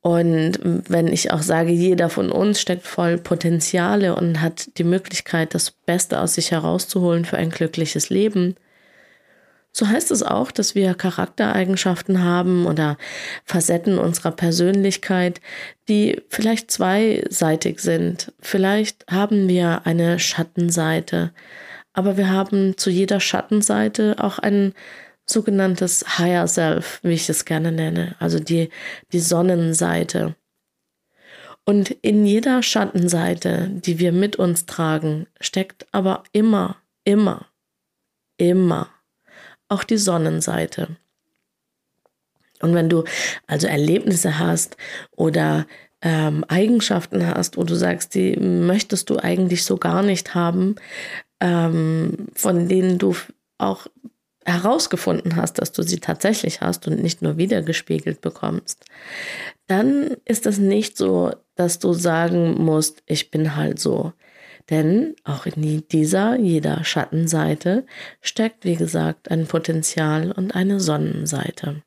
Und 0.00 0.58
wenn 0.62 1.06
ich 1.06 1.30
auch 1.30 1.42
sage, 1.42 1.70
jeder 1.70 2.10
von 2.10 2.32
uns 2.32 2.60
steckt 2.60 2.86
voll 2.86 3.18
Potenziale 3.18 4.16
und 4.16 4.40
hat 4.40 4.76
die 4.78 4.84
Möglichkeit, 4.84 5.54
das 5.54 5.70
Beste 5.70 6.20
aus 6.20 6.34
sich 6.34 6.50
herauszuholen 6.50 7.24
für 7.24 7.36
ein 7.36 7.50
glückliches 7.50 8.10
Leben, 8.10 8.56
so 9.74 9.88
heißt 9.88 10.10
es 10.10 10.22
auch, 10.22 10.50
dass 10.50 10.74
wir 10.74 10.92
Charaktereigenschaften 10.94 12.22
haben 12.22 12.66
oder 12.66 12.98
Facetten 13.44 13.98
unserer 13.98 14.32
Persönlichkeit, 14.32 15.40
die 15.88 16.20
vielleicht 16.28 16.70
zweiseitig 16.70 17.80
sind. 17.80 18.32
Vielleicht 18.40 19.06
haben 19.10 19.48
wir 19.48 19.86
eine 19.86 20.18
Schattenseite, 20.18 21.32
aber 21.94 22.18
wir 22.18 22.28
haben 22.28 22.76
zu 22.76 22.90
jeder 22.90 23.18
Schattenseite 23.18 24.16
auch 24.18 24.38
einen 24.38 24.74
sogenanntes 25.26 26.18
Higher 26.18 26.46
Self, 26.46 27.00
wie 27.02 27.12
ich 27.12 27.28
es 27.28 27.44
gerne 27.44 27.72
nenne, 27.72 28.16
also 28.18 28.38
die, 28.38 28.70
die 29.12 29.20
Sonnenseite. 29.20 30.36
Und 31.64 31.90
in 32.02 32.26
jeder 32.26 32.62
Schattenseite, 32.62 33.68
die 33.70 33.98
wir 33.98 34.12
mit 34.12 34.36
uns 34.36 34.66
tragen, 34.66 35.26
steckt 35.40 35.86
aber 35.92 36.24
immer, 36.32 36.76
immer, 37.04 37.46
immer 38.36 38.88
auch 39.68 39.84
die 39.84 39.96
Sonnenseite. 39.96 40.96
Und 42.60 42.74
wenn 42.74 42.88
du 42.88 43.04
also 43.46 43.66
Erlebnisse 43.66 44.38
hast 44.38 44.76
oder 45.16 45.66
ähm, 46.00 46.44
Eigenschaften 46.48 47.26
hast, 47.26 47.56
wo 47.56 47.64
du 47.64 47.74
sagst, 47.74 48.14
die 48.14 48.36
möchtest 48.36 49.08
du 49.08 49.18
eigentlich 49.18 49.64
so 49.64 49.76
gar 49.76 50.02
nicht 50.02 50.34
haben, 50.34 50.76
ähm, 51.40 52.28
von 52.34 52.68
denen 52.68 52.98
du 52.98 53.14
auch 53.58 53.86
herausgefunden 54.44 55.36
hast, 55.36 55.54
dass 55.54 55.72
du 55.72 55.82
sie 55.82 56.00
tatsächlich 56.00 56.60
hast 56.60 56.86
und 56.86 57.02
nicht 57.02 57.22
nur 57.22 57.36
wiedergespiegelt 57.36 58.20
bekommst, 58.20 58.84
dann 59.66 60.16
ist 60.24 60.46
es 60.46 60.58
nicht 60.58 60.96
so, 60.96 61.32
dass 61.54 61.78
du 61.78 61.92
sagen 61.92 62.62
musst, 62.62 63.02
ich 63.06 63.30
bin 63.30 63.56
halt 63.56 63.78
so. 63.78 64.12
Denn 64.70 65.14
auch 65.24 65.46
in 65.46 65.86
dieser, 65.88 66.38
jeder 66.38 66.84
Schattenseite 66.84 67.84
steckt, 68.20 68.64
wie 68.64 68.76
gesagt, 68.76 69.30
ein 69.30 69.46
Potenzial 69.46 70.32
und 70.32 70.54
eine 70.54 70.80
Sonnenseite. 70.80 71.82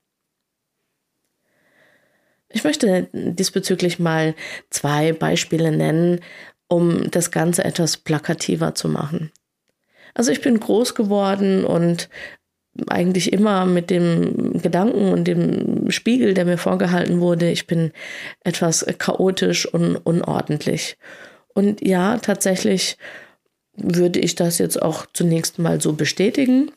Ich 2.49 2.63
möchte 2.63 3.09
diesbezüglich 3.11 3.99
mal 3.99 4.35
zwei 4.69 5.13
Beispiele 5.13 5.71
nennen, 5.71 6.21
um 6.67 7.09
das 7.11 7.31
Ganze 7.31 7.63
etwas 7.63 7.97
plakativer 7.97 8.75
zu 8.75 8.87
machen. 8.87 9.31
Also 10.13 10.31
ich 10.31 10.41
bin 10.41 10.59
groß 10.59 10.95
geworden 10.95 11.65
und 11.65 12.09
eigentlich 12.87 13.31
immer 13.31 13.65
mit 13.65 13.89
dem 13.89 14.61
Gedanken 14.61 15.11
und 15.11 15.25
dem 15.25 15.89
Spiegel, 15.91 16.33
der 16.33 16.45
mir 16.45 16.57
vorgehalten 16.57 17.21
wurde, 17.21 17.49
ich 17.49 17.67
bin 17.67 17.91
etwas 18.43 18.85
chaotisch 18.97 19.65
und 19.65 19.95
unordentlich. 19.97 20.97
Und 21.53 21.85
ja, 21.85 22.17
tatsächlich 22.17 22.97
würde 23.77 24.19
ich 24.19 24.35
das 24.35 24.57
jetzt 24.57 24.81
auch 24.81 25.05
zunächst 25.13 25.59
mal 25.59 25.79
so 25.81 25.93
bestätigen. 25.93 26.71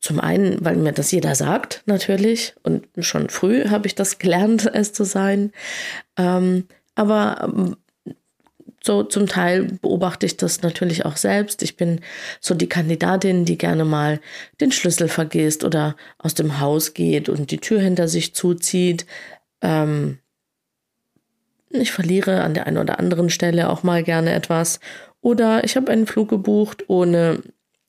Zum 0.00 0.18
einen, 0.18 0.64
weil 0.64 0.76
mir 0.76 0.92
das 0.92 1.10
jeder 1.10 1.34
sagt, 1.34 1.82
natürlich. 1.86 2.54
Und 2.62 2.86
schon 2.98 3.28
früh 3.28 3.68
habe 3.68 3.86
ich 3.86 3.94
das 3.94 4.18
gelernt, 4.18 4.70
es 4.74 4.92
zu 4.92 5.04
sein. 5.04 5.52
Ähm, 6.16 6.66
aber 6.94 7.76
so 8.82 9.02
zum 9.02 9.26
Teil 9.26 9.64
beobachte 9.82 10.26
ich 10.26 10.36
das 10.36 10.62
natürlich 10.62 11.04
auch 11.04 11.16
selbst. 11.16 11.62
Ich 11.62 11.76
bin 11.76 12.00
so 12.40 12.54
die 12.54 12.68
Kandidatin, 12.68 13.44
die 13.44 13.58
gerne 13.58 13.84
mal 13.84 14.20
den 14.60 14.72
Schlüssel 14.72 15.08
vergisst 15.08 15.64
oder 15.64 15.96
aus 16.18 16.34
dem 16.34 16.60
Haus 16.60 16.94
geht 16.94 17.28
und 17.28 17.50
die 17.50 17.58
Tür 17.58 17.80
hinter 17.80 18.08
sich 18.08 18.34
zuzieht. 18.34 19.04
Ähm, 19.60 20.18
ich 21.68 21.92
verliere 21.92 22.42
an 22.42 22.54
der 22.54 22.66
einen 22.66 22.78
oder 22.78 22.98
anderen 22.98 23.30
Stelle 23.30 23.68
auch 23.68 23.82
mal 23.82 24.02
gerne 24.02 24.32
etwas. 24.32 24.80
Oder 25.20 25.62
ich 25.64 25.76
habe 25.76 25.92
einen 25.92 26.06
Flug 26.06 26.30
gebucht 26.30 26.88
ohne 26.88 27.42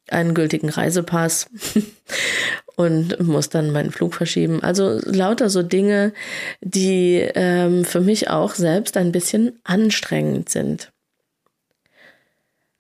einen 0.10 0.34
gültigen 0.34 0.70
Reisepass 0.70 1.50
und 2.76 3.20
muss 3.20 3.50
dann 3.50 3.72
meinen 3.72 3.92
Flug 3.92 4.14
verschieben. 4.14 4.64
Also 4.64 5.00
lauter 5.04 5.50
so 5.50 5.64
Dinge, 5.64 6.14
die 6.62 7.28
ähm, 7.36 7.86
für 7.86 8.02
mich 8.02 8.30
auch 8.30 8.56
selbst 8.56 8.98
ein 8.98 9.12
bisschen 9.12 9.60
anstrengend 9.64 10.50
sind. 10.50 10.92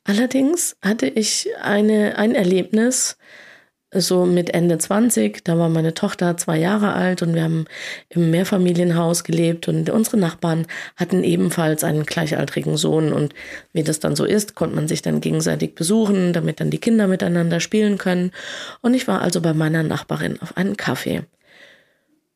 Allerdings 0.03 0.75
hatte 0.81 1.07
ich 1.07 1.49
eine, 1.61 2.17
ein 2.17 2.33
Erlebnis, 2.33 3.17
so 3.93 4.25
mit 4.25 4.53
Ende 4.53 4.77
20, 4.77 5.43
da 5.43 5.57
war 5.57 5.67
meine 5.67 5.93
Tochter 5.93 6.37
zwei 6.37 6.57
Jahre 6.57 6.93
alt 6.93 7.21
und 7.21 7.35
wir 7.35 7.43
haben 7.43 7.65
im 8.09 8.31
Mehrfamilienhaus 8.31 9.23
gelebt 9.23 9.67
und 9.67 9.89
unsere 9.89 10.17
Nachbarn 10.17 10.65
hatten 10.95 11.23
ebenfalls 11.23 11.83
einen 11.83 12.05
gleichaltrigen 12.05 12.77
Sohn 12.77 13.11
und 13.11 13.33
wie 13.73 13.83
das 13.83 13.99
dann 13.99 14.15
so 14.15 14.23
ist, 14.23 14.55
konnte 14.55 14.75
man 14.75 14.87
sich 14.87 15.01
dann 15.01 15.19
gegenseitig 15.19 15.75
besuchen, 15.75 16.31
damit 16.31 16.61
dann 16.61 16.69
die 16.69 16.77
Kinder 16.77 17.07
miteinander 17.07 17.59
spielen 17.59 17.97
können 17.97 18.31
und 18.81 18.93
ich 18.93 19.07
war 19.07 19.21
also 19.21 19.41
bei 19.41 19.53
meiner 19.53 19.83
Nachbarin 19.83 20.41
auf 20.41 20.55
einen 20.55 20.77
Kaffee. 20.77 21.23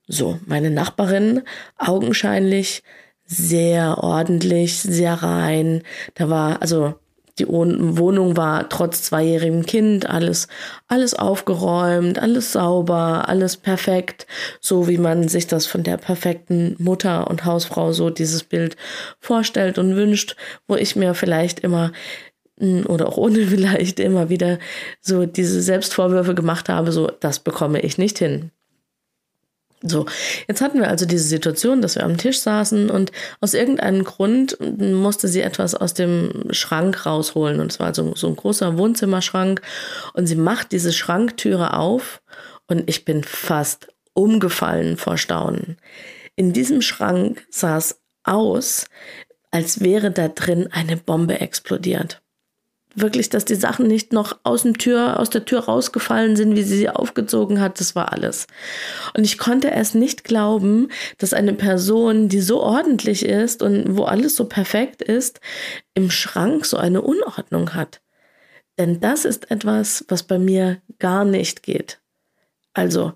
So, 0.08 0.40
meine 0.46 0.70
Nachbarin 0.70 1.42
augenscheinlich 1.78 2.84
sehr 3.26 3.98
ordentlich, 4.04 4.78
sehr 4.78 5.14
rein. 5.14 5.82
Da 6.14 6.30
war 6.30 6.62
also 6.62 6.94
die 7.38 7.48
Wohnung 7.48 8.38
war 8.38 8.70
trotz 8.70 9.04
zweijährigem 9.04 9.66
Kind 9.66 10.10
alles, 10.10 10.48
alles 10.88 11.14
aufgeräumt, 11.14 12.18
alles 12.18 12.54
sauber, 12.54 13.28
alles 13.28 13.58
perfekt, 13.58 14.26
so 14.62 14.88
wie 14.88 14.98
man 14.98 15.28
sich 15.28 15.48
das 15.48 15.66
von 15.66 15.84
der 15.84 15.98
perfekten 15.98 16.76
Mutter 16.80 17.30
und 17.30 17.44
Hausfrau 17.44 17.92
so 17.92 18.10
dieses 18.10 18.44
Bild 18.44 18.78
vorstellt 19.20 19.78
und 19.78 19.96
wünscht, 19.96 20.38
wo 20.68 20.76
ich 20.76 20.96
mir 20.96 21.14
vielleicht 21.14 21.60
immer 21.60 21.92
hm, 22.60 22.86
oder 22.86 23.10
auch 23.10 23.18
ohne 23.18 23.40
vielleicht 23.48 24.00
immer 24.00 24.30
wieder 24.30 24.60
so 25.02 25.26
diese 25.26 25.62
Selbstvorwürfe 25.62 26.36
gemacht 26.36 26.70
habe, 26.70 26.92
so 26.92 27.08
das 27.20 27.40
bekomme 27.40 27.82
ich 27.82 27.98
nicht 27.98 28.18
hin. 28.18 28.52
So, 29.88 30.06
jetzt 30.48 30.62
hatten 30.62 30.80
wir 30.80 30.90
also 30.90 31.06
diese 31.06 31.28
Situation, 31.28 31.82
dass 31.82 31.96
wir 31.96 32.04
am 32.04 32.18
Tisch 32.18 32.40
saßen 32.40 32.90
und 32.90 33.12
aus 33.40 33.54
irgendeinem 33.54 34.04
Grund 34.04 34.58
musste 34.60 35.28
sie 35.28 35.42
etwas 35.42 35.76
aus 35.76 35.94
dem 35.94 36.46
Schrank 36.50 37.06
rausholen. 37.06 37.60
Und 37.60 37.72
es 37.72 37.80
war 37.80 37.94
so, 37.94 38.16
so 38.16 38.28
ein 38.28 38.36
großer 38.36 38.78
Wohnzimmerschrank. 38.78 39.62
Und 40.14 40.26
sie 40.26 40.36
macht 40.36 40.72
diese 40.72 40.92
Schranktüre 40.92 41.74
auf 41.74 42.22
und 42.68 42.90
ich 42.90 43.06
bin 43.06 43.24
fast 43.24 43.88
umgefallen 44.14 44.98
vor 44.98 45.18
Staunen. 45.18 45.78
In 46.36 46.52
diesem 46.52 46.82
Schrank 46.82 47.46
sah 47.52 47.78
es 47.78 48.02
aus, 48.24 48.86
als 49.52 49.82
wäre 49.82 50.10
da 50.10 50.30
drin 50.30 50.68
eine 50.72 50.98
Bombe 50.98 51.40
explodiert 51.40 52.25
wirklich, 52.96 53.30
dass 53.30 53.46
die 53.46 53.56
Sachen 53.56 53.88
nicht 53.88 54.14
noch 54.14 54.38
aus, 54.44 54.64
dem 54.64 54.78
Tür, 54.78 55.20
aus 55.20 55.30
der 55.30 55.46
Tür 55.46 55.66
rausgefallen 55.66 56.36
sind, 56.36 56.56
wie 56.56 56.64
sie 56.64 56.78
sie 56.78 56.90
aufgezogen 56.90 57.60
hat. 57.60 57.80
Das 57.80 57.96
war 57.96 58.12
alles. 58.12 58.48
Und 59.16 59.24
ich 59.24 59.38
konnte 59.38 59.72
es 59.72 59.94
nicht 59.94 60.24
glauben, 60.24 60.90
dass 61.18 61.34
eine 61.34 61.54
Person, 61.54 62.30
die 62.30 62.42
so 62.42 62.62
ordentlich 62.62 63.26
ist 63.26 63.62
und 63.62 63.98
wo 63.98 64.04
alles 64.04 64.36
so 64.36 64.46
perfekt 64.46 65.02
ist, 65.02 65.40
im 65.94 66.10
Schrank 66.10 66.66
so 66.66 66.78
eine 66.78 67.02
Unordnung 67.02 67.74
hat. 67.74 68.02
Denn 68.78 69.00
das 69.00 69.26
ist 69.26 69.52
etwas, 69.52 70.06
was 70.08 70.24
bei 70.24 70.40
mir 70.40 70.82
gar 71.00 71.26
nicht 71.26 71.64
geht. 71.64 72.00
Also, 72.74 73.14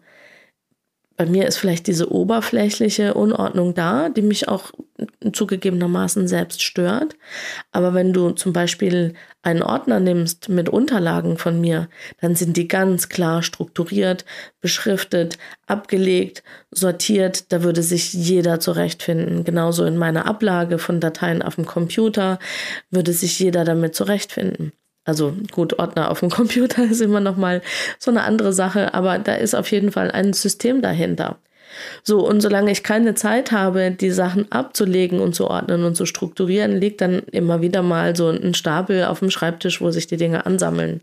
bei 1.19 1.25
mir 1.25 1.47
ist 1.47 1.57
vielleicht 1.57 1.87
diese 1.87 2.13
oberflächliche 2.13 3.13
Unordnung 3.13 3.73
da, 3.73 4.07
die 4.07 4.21
mich 4.21 4.47
auch 4.47 4.71
zugegebenermaßen 5.33 6.29
selbst 6.29 6.63
stört. 6.63 7.17
Aber 7.73 7.93
wenn 7.93 8.13
du 8.13 8.29
zum 8.29 8.53
Beispiel 8.53 9.15
einen 9.41 9.61
Ordner 9.61 9.99
nimmst 9.99 10.47
mit 10.47 10.69
Unterlagen 10.69 11.37
von 11.37 11.59
mir, 11.59 11.89
dann 12.21 12.35
sind 12.35 12.55
die 12.55 12.69
ganz 12.69 13.09
klar 13.09 13.43
strukturiert, 13.43 14.23
beschriftet, 14.61 15.37
abgelegt, 15.67 16.41
sortiert. 16.71 17.51
Da 17.51 17.63
würde 17.63 17.83
sich 17.83 18.13
jeder 18.13 18.61
zurechtfinden. 18.61 19.43
Genauso 19.43 19.83
in 19.83 19.97
meiner 19.97 20.25
Ablage 20.25 20.79
von 20.79 21.01
Dateien 21.01 21.41
auf 21.41 21.55
dem 21.55 21.65
Computer 21.65 22.39
würde 22.91 23.11
sich 23.11 23.37
jeder 23.39 23.65
damit 23.65 23.93
zurechtfinden. 23.93 24.71
Also 25.05 25.33
gut, 25.51 25.79
Ordner 25.79 26.11
auf 26.11 26.19
dem 26.19 26.29
Computer 26.39 26.83
ist 26.83 27.01
immer 27.01 27.19
noch 27.19 27.37
mal 27.37 27.61
so 27.97 28.11
eine 28.11 28.23
andere 28.23 28.53
Sache, 28.53 28.93
aber 28.93 29.19
da 29.19 29.35
ist 29.35 29.55
auf 29.55 29.71
jeden 29.71 29.91
Fall 29.91 30.11
ein 30.11 30.33
System 30.33 30.81
dahinter. 30.81 31.37
So, 32.03 32.27
und 32.27 32.41
solange 32.41 32.71
ich 32.71 32.83
keine 32.83 33.13
Zeit 33.13 33.51
habe, 33.51 33.91
die 33.91 34.11
Sachen 34.11 34.51
abzulegen 34.51 35.19
und 35.19 35.35
zu 35.35 35.47
ordnen 35.47 35.83
und 35.83 35.95
zu 35.95 36.05
strukturieren, 36.05 36.79
liegt 36.79 37.01
dann 37.01 37.19
immer 37.31 37.61
wieder 37.61 37.81
mal 37.81 38.15
so 38.15 38.29
ein 38.29 38.53
Stapel 38.53 39.05
auf 39.05 39.19
dem 39.19 39.29
Schreibtisch, 39.29 39.81
wo 39.81 39.91
sich 39.91 40.07
die 40.07 40.17
Dinge 40.17 40.45
ansammeln. 40.45 41.01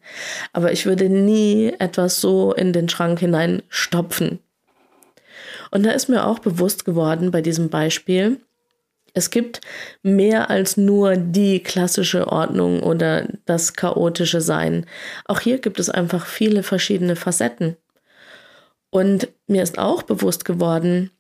Aber 0.53 0.73
ich 0.73 0.87
würde 0.87 1.09
nie 1.09 1.73
etwas 1.79 2.21
so 2.21 2.53
in 2.53 2.73
den 2.73 2.89
Schrank 2.89 3.21
hinein 3.21 3.63
stopfen. 3.69 4.39
Und 5.71 5.85
da 5.85 5.91
ist 5.91 6.09
mir 6.09 6.27
auch 6.27 6.39
bewusst 6.39 6.85
geworden 6.85 7.31
bei 7.31 7.43
diesem 7.43 7.69
Beispiel, 7.69 8.39
es 9.17 9.31
gibt 9.31 9.63
mehr 10.03 10.51
als 10.51 10.77
nur 10.77 11.17
die 11.17 11.63
klassische 11.63 12.29
Ordnung 12.29 12.83
oder 12.83 13.27
das 13.47 13.73
chaotische 13.73 14.43
Sein. 14.43 14.85
Auch 15.25 15.41
hier 15.41 15.59
gibt 15.59 15.81
es 15.81 15.89
einfach 15.89 16.27
viele 16.27 16.63
verschiedene 16.63 17.17
Facetten. 17.17 17.79
Und 18.91 19.29
mir 19.47 19.63
ist 19.63 19.79
auch 19.79 20.03
bewusst 20.03 20.45
geworden, 20.45 21.11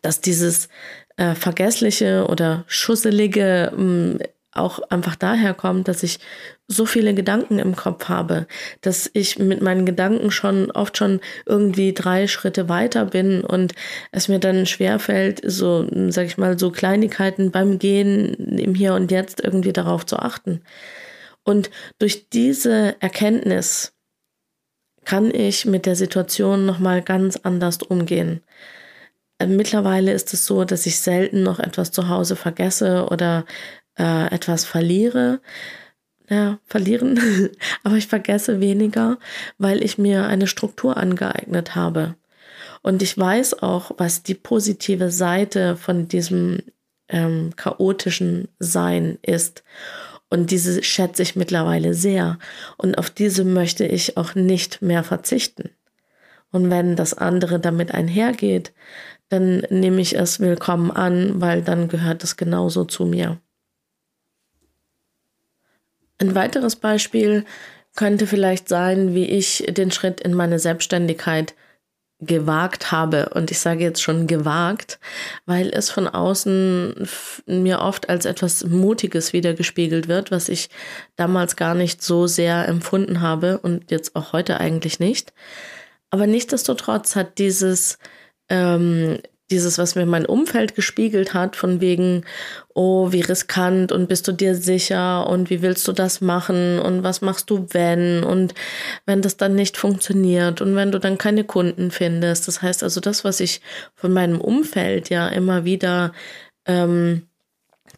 dass 0.00 0.20
dieses 0.20 0.68
äh, 1.16 1.34
vergessliche 1.34 2.28
oder 2.28 2.64
schusselige 2.68 3.72
mh, 3.76 3.82
mm, 3.82 4.18
auch 4.54 4.80
einfach 4.90 5.16
daher 5.16 5.54
kommt, 5.54 5.88
dass 5.88 6.02
ich 6.02 6.18
so 6.68 6.86
viele 6.86 7.14
Gedanken 7.14 7.58
im 7.58 7.76
Kopf 7.76 8.08
habe, 8.08 8.46
dass 8.80 9.10
ich 9.12 9.38
mit 9.38 9.60
meinen 9.60 9.84
Gedanken 9.84 10.30
schon 10.30 10.70
oft 10.70 10.96
schon 10.96 11.20
irgendwie 11.46 11.92
drei 11.92 12.26
Schritte 12.26 12.68
weiter 12.68 13.06
bin 13.06 13.42
und 13.42 13.74
es 14.12 14.28
mir 14.28 14.38
dann 14.38 14.66
schwerfällt, 14.66 15.40
so, 15.44 15.86
sag 16.08 16.26
ich 16.26 16.38
mal, 16.38 16.58
so 16.58 16.70
Kleinigkeiten 16.70 17.50
beim 17.50 17.78
Gehen 17.78 18.34
im 18.58 18.74
Hier 18.74 18.94
und 18.94 19.10
Jetzt 19.10 19.42
irgendwie 19.42 19.72
darauf 19.72 20.06
zu 20.06 20.18
achten. 20.18 20.62
Und 21.44 21.70
durch 21.98 22.30
diese 22.30 22.96
Erkenntnis 23.00 23.92
kann 25.04 25.34
ich 25.34 25.66
mit 25.66 25.84
der 25.84 25.96
Situation 25.96 26.64
nochmal 26.64 27.02
ganz 27.02 27.36
anders 27.36 27.82
umgehen. 27.82 28.40
Mittlerweile 29.44 30.12
ist 30.12 30.32
es 30.32 30.46
so, 30.46 30.64
dass 30.64 30.86
ich 30.86 30.98
selten 31.00 31.42
noch 31.42 31.58
etwas 31.58 31.90
zu 31.90 32.08
Hause 32.08 32.36
vergesse 32.36 33.08
oder 33.10 33.44
äh, 33.98 34.32
etwas 34.32 34.64
verliere. 34.64 35.40
Ja, 36.30 36.58
verlieren, 36.64 37.20
aber 37.82 37.96
ich 37.96 38.06
vergesse 38.06 38.60
weniger, 38.60 39.18
weil 39.58 39.84
ich 39.84 39.98
mir 39.98 40.26
eine 40.26 40.46
Struktur 40.46 40.96
angeeignet 40.96 41.74
habe. 41.74 42.14
Und 42.80 43.02
ich 43.02 43.16
weiß 43.16 43.62
auch, 43.62 43.92
was 43.98 44.22
die 44.22 44.34
positive 44.34 45.10
Seite 45.10 45.76
von 45.76 46.08
diesem 46.08 46.62
ähm, 47.08 47.52
chaotischen 47.56 48.48
Sein 48.58 49.18
ist. 49.22 49.64
Und 50.30 50.50
diese 50.50 50.82
schätze 50.82 51.22
ich 51.22 51.36
mittlerweile 51.36 51.94
sehr. 51.94 52.38
Und 52.76 52.98
auf 52.98 53.10
diese 53.10 53.44
möchte 53.44 53.86
ich 53.86 54.16
auch 54.16 54.34
nicht 54.34 54.82
mehr 54.82 55.04
verzichten. 55.04 55.70
Und 56.50 56.70
wenn 56.70 56.96
das 56.96 57.14
andere 57.14 57.60
damit 57.60 57.92
einhergeht, 57.92 58.72
dann 59.28 59.62
nehme 59.70 60.00
ich 60.00 60.16
es 60.16 60.40
willkommen 60.40 60.90
an, 60.90 61.40
weil 61.40 61.62
dann 61.62 61.88
gehört 61.88 62.22
es 62.22 62.36
genauso 62.36 62.84
zu 62.84 63.06
mir. 63.06 63.40
Ein 66.18 66.34
weiteres 66.34 66.76
Beispiel 66.76 67.44
könnte 67.96 68.26
vielleicht 68.26 68.68
sein, 68.68 69.14
wie 69.14 69.26
ich 69.26 69.64
den 69.68 69.90
Schritt 69.90 70.20
in 70.20 70.34
meine 70.34 70.58
Selbstständigkeit 70.58 71.54
gewagt 72.20 72.92
habe. 72.92 73.30
Und 73.30 73.50
ich 73.50 73.58
sage 73.58 73.82
jetzt 73.84 74.02
schon 74.02 74.26
gewagt, 74.26 74.98
weil 75.46 75.68
es 75.70 75.90
von 75.90 76.08
außen 76.08 77.08
mir 77.46 77.80
oft 77.80 78.08
als 78.08 78.24
etwas 78.24 78.64
Mutiges 78.64 79.32
wiedergespiegelt 79.32 80.08
wird, 80.08 80.30
was 80.30 80.48
ich 80.48 80.70
damals 81.16 81.56
gar 81.56 81.74
nicht 81.74 82.02
so 82.02 82.26
sehr 82.26 82.66
empfunden 82.68 83.20
habe 83.20 83.58
und 83.58 83.90
jetzt 83.90 84.16
auch 84.16 84.32
heute 84.32 84.60
eigentlich 84.60 85.00
nicht. 85.00 85.32
Aber 86.10 86.26
nichtsdestotrotz 86.26 87.16
hat 87.16 87.38
dieses 87.38 87.98
ähm, 88.48 89.18
dieses, 89.50 89.76
was 89.78 89.94
mir 89.94 90.06
mein 90.06 90.24
Umfeld 90.26 90.74
gespiegelt 90.74 91.34
hat, 91.34 91.54
von 91.56 91.80
wegen, 91.80 92.24
oh, 92.74 93.12
wie 93.12 93.20
riskant 93.20 93.92
und 93.92 94.08
bist 94.08 94.26
du 94.26 94.32
dir 94.32 94.54
sicher 94.54 95.26
und 95.28 95.50
wie 95.50 95.60
willst 95.60 95.86
du 95.86 95.92
das 95.92 96.20
machen 96.20 96.78
und 96.78 97.02
was 97.02 97.20
machst 97.20 97.50
du, 97.50 97.66
wenn 97.70 98.24
und 98.24 98.54
wenn 99.06 99.20
das 99.20 99.36
dann 99.36 99.54
nicht 99.54 99.76
funktioniert 99.76 100.60
und 100.60 100.76
wenn 100.76 100.92
du 100.92 100.98
dann 100.98 101.18
keine 101.18 101.44
Kunden 101.44 101.90
findest. 101.90 102.48
Das 102.48 102.62
heißt 102.62 102.82
also, 102.82 103.00
das, 103.00 103.24
was 103.24 103.40
ich 103.40 103.60
von 103.94 104.12
meinem 104.12 104.40
Umfeld 104.40 105.10
ja 105.10 105.28
immer 105.28 105.64
wieder 105.64 106.12
ähm, 106.66 107.26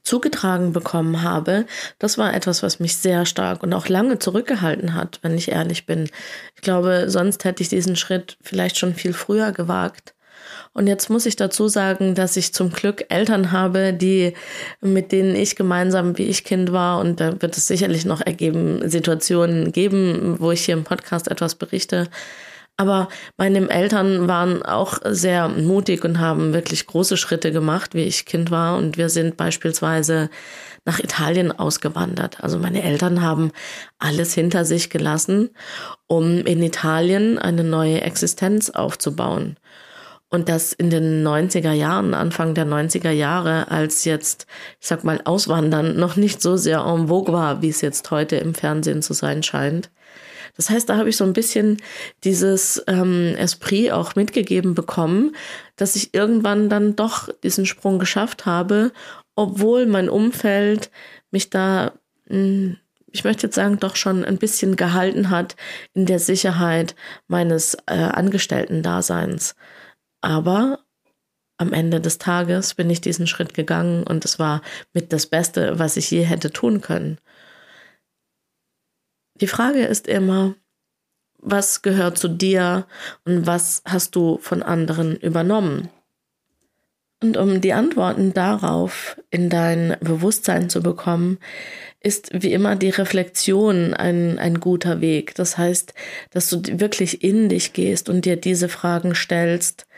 zugetragen 0.03 0.73
bekommen 0.73 1.23
habe, 1.23 1.65
das 1.99 2.19
war 2.19 2.35
etwas, 2.35 2.63
was 2.65 2.81
mich 2.81 2.97
sehr 2.97 3.25
stark 3.25 3.63
und 3.63 3.73
auch 3.73 3.89
lange 3.89 4.19
zurückgehalten 4.19 4.95
hat, 4.95 5.21
wenn 5.23 5.37
ich 5.37 5.51
ehrlich 5.53 5.87
bin. 5.87 6.11
Ich 6.57 6.63
glaube, 6.63 7.05
sonst 7.09 7.45
hätte 7.45 7.63
ich 7.63 7.69
diesen 7.69 7.95
Schritt 7.95 8.37
vielleicht 8.43 8.79
schon 8.79 8.95
viel 8.95 9.13
früher 9.13 9.53
gewagt. 9.53 10.16
Und 10.73 10.87
jetzt 10.87 11.11
muss 11.11 11.27
ich 11.27 11.37
dazu 11.37 11.69
sagen, 11.69 12.15
dass 12.15 12.37
ich 12.37 12.53
zum 12.53 12.71
Glück 12.71 13.07
Eltern 13.09 13.53
habe, 13.53 13.93
die, 13.93 14.35
mit 14.81 15.13
denen 15.13 15.35
ich 15.35 15.57
gemeinsam, 15.57 16.19
wie 16.19 16.25
ich 16.25 16.45
Kind 16.45 16.73
war, 16.73 17.01
und 17.01 17.21
da 17.21 17.41
wird 17.41 17.57
es 17.57 17.67
sicherlich 17.67 18.05
noch 18.05 18.21
ergeben, 18.21 18.89
Situationen 18.89 19.73
geben, 19.73 20.37
wo 20.39 20.51
ich 20.51 20.65
hier 20.65 20.75
im 20.75 20.85
Podcast 20.85 21.29
etwas 21.29 21.55
berichte. 21.55 22.09
Aber 22.79 23.09
meine 23.39 23.71
Eltern 23.71 24.29
waren 24.29 24.63
auch 24.63 24.99
sehr 25.05 25.49
mutig 25.49 26.05
und 26.05 26.21
haben 26.21 26.53
wirklich 26.53 26.87
große 26.87 27.17
Schritte 27.17 27.51
gemacht, 27.51 27.95
wie 27.95 28.03
ich 28.03 28.27
Kind 28.27 28.51
war. 28.51 28.77
Und 28.77 28.99
wir 28.99 29.09
sind 29.09 29.39
beispielsweise 29.39 30.29
nach 30.85 30.99
Italien 31.01 31.53
ausgewandert. 31.53 32.43
Also 32.43 32.59
meine 32.59 32.83
Eltern 32.83 33.23
haben 33.23 33.51
alles 33.99 34.35
hinter 34.35 34.67
sich 34.67 34.91
gelassen, 34.91 35.51
um 36.07 36.41
in 36.45 36.63
Italien 36.63 37.39
eine 37.39 37.65
neue 37.65 38.03
Existenz 38.03 38.69
aufzubauen. 38.69 39.57
Und 40.37 40.51
das 40.51 40.75
in 40.75 40.91
den 40.91 41.27
90er 41.27 41.73
Jahren, 41.73 42.13
Anfang 42.13 42.53
der 42.53 42.67
90er 42.67 43.11
Jahre, 43.11 43.71
als 43.71 44.05
jetzt, 44.05 44.47
ich 44.79 44.87
sag 44.87 45.03
mal, 45.03 45.19
Auswandern 45.25 45.97
noch 45.97 46.17
nicht 46.17 46.43
so 46.43 46.59
sehr 46.59 46.81
en 46.81 47.09
vogue 47.09 47.33
war, 47.33 47.63
wie 47.63 47.71
es 47.71 47.81
jetzt 47.81 48.11
heute 48.11 48.37
im 48.37 48.53
Fernsehen 48.53 49.01
zu 49.01 49.15
sein 49.15 49.43
scheint. 49.43 49.91
Das 50.55 50.69
heißt, 50.69 50.91
da 50.91 50.99
habe 50.99 51.09
ich 51.09 51.17
so 51.17 51.25
ein 51.25 51.33
bisschen 51.33 51.79
dieses 52.23 52.85
ähm, 52.87 53.35
Esprit 53.39 53.93
auch 53.93 54.15
mitgegeben 54.15 54.75
bekommen, 54.75 55.35
dass 55.77 55.97
ich 55.97 56.13
irgendwann 56.13 56.69
dann 56.69 56.97
doch 56.97 57.31
diesen 57.43 57.65
Sprung 57.65 57.99
geschafft 57.99 58.45
habe, 58.45 58.93
obwohl 59.37 59.87
mein 59.87 60.11
Umfeld 60.11 60.91
mich 61.31 61.49
da, 61.49 61.93
hm, 62.29 62.77
ich 63.11 63.25
möchte 63.25 63.47
jetzt 63.47 63.55
sagen, 63.55 63.79
doch 63.79 63.97
schon 63.97 64.23
ein 64.23 64.37
bisschen 64.37 64.77
gehalten 64.77 65.31
hat 65.31 65.57
in 65.95 66.05
der 66.05 66.19
Sicherheit 66.19 66.95
meines 67.27 67.75
äh, 67.87 67.95
Angestellten-Daseins. 67.95 69.55
Aber 70.21 70.81
am 71.59 71.73
Ende 71.73 72.01
des 72.01 72.19
Tages 72.19 72.75
bin 72.75 72.91
ich 72.91 73.01
diesen 73.01 73.27
Schritt 73.27 73.55
gegangen 73.55 74.03
und 74.05 74.25
es 74.25 74.39
war 74.39 74.63
mit 74.93 75.13
das 75.13 75.27
Beste, 75.27 75.79
was 75.79 75.97
ich 75.97 76.11
je 76.11 76.23
hätte 76.23 76.51
tun 76.51 76.81
können. 76.81 77.19
Die 79.41 79.47
Frage 79.47 79.85
ist 79.85 80.07
immer, 80.07 80.55
was 81.39 81.83
gehört 81.83 82.19
zu 82.19 82.29
dir 82.29 82.87
und 83.25 83.47
was 83.47 83.83
hast 83.87 84.17
du 84.17 84.39
von 84.39 84.63
anderen 84.63 85.17
übernommen? 85.17 85.89
Und 87.23 87.37
um 87.37 87.61
die 87.61 87.73
Antworten 87.73 88.35
darauf 88.35 89.21
in 89.31 89.49
dein 89.49 89.97
Bewusstsein 90.01 90.69
zu 90.69 90.83
bekommen, 90.83 91.39
ist 92.07 92.31
wie 92.33 92.53
immer 92.53 92.77
die 92.77 92.91
Reflexion 92.91 93.93
ein, 93.93 94.39
ein 94.39 94.61
guter 94.61 95.01
Weg. 95.01 95.35
Das 95.35 95.59
heißt, 95.59 95.93
dass 96.31 96.49
du 96.49 96.63
wirklich 96.79 97.25
in 97.25 97.49
dich 97.49 97.73
gehst 97.73 98.09
und 98.09 98.25
dir 98.25 98.37
diese 98.37 98.69
Fragen 98.69 99.17
stellst, 99.17 99.89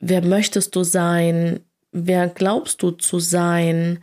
wer 0.00 0.24
möchtest 0.24 0.74
du 0.74 0.84
sein, 0.84 1.60
wer 1.92 2.28
glaubst 2.28 2.82
du 2.82 2.92
zu 2.92 3.18
sein? 3.18 3.98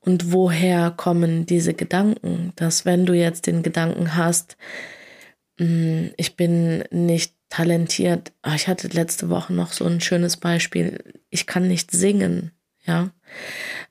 Und 0.00 0.32
woher 0.32 0.90
kommen 0.90 1.44
diese 1.44 1.74
Gedanken, 1.74 2.54
dass 2.56 2.86
wenn 2.86 3.04
du 3.04 3.12
jetzt 3.12 3.46
den 3.46 3.62
Gedanken 3.62 4.16
hast, 4.16 4.56
hm, 5.58 6.12
ich 6.16 6.34
bin 6.34 6.82
nicht 6.90 7.34
talentiert, 7.50 8.32
ah, 8.40 8.54
ich 8.54 8.68
hatte 8.68 8.88
letzte 8.88 9.28
Woche 9.28 9.52
noch 9.52 9.72
so 9.72 9.84
ein 9.84 10.00
schönes 10.00 10.38
Beispiel, 10.38 11.04
ich 11.28 11.46
kann 11.46 11.68
nicht 11.68 11.90
singen, 11.90 12.52
ja, 12.86 13.10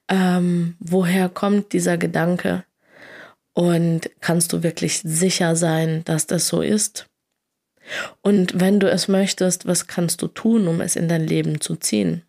ähm, 0.10 0.76
woher 0.80 1.30
kommt 1.30 1.74
dieser 1.74 1.98
Gedanke 1.98 2.64
und 3.54 4.10
kannst 4.22 4.54
du 4.54 4.64
wirklich 4.64 5.02
sicher 5.04 5.56
sein, 5.56 6.04
dass 6.06 6.28
das 6.28 6.48
so 6.48 6.62
ist? 6.62 7.08
Und 8.22 8.60
wenn 8.60 8.80
du 8.80 8.90
es 8.90 9.08
möchtest, 9.08 9.66
was 9.66 9.88
kannst 9.88 10.22
du 10.22 10.28
tun, 10.28 10.68
um 10.68 10.82
es 10.82 10.96
in 10.96 11.08
dein 11.08 11.26
Leben 11.26 11.62
zu 11.62 11.76
ziehen? 11.76 12.24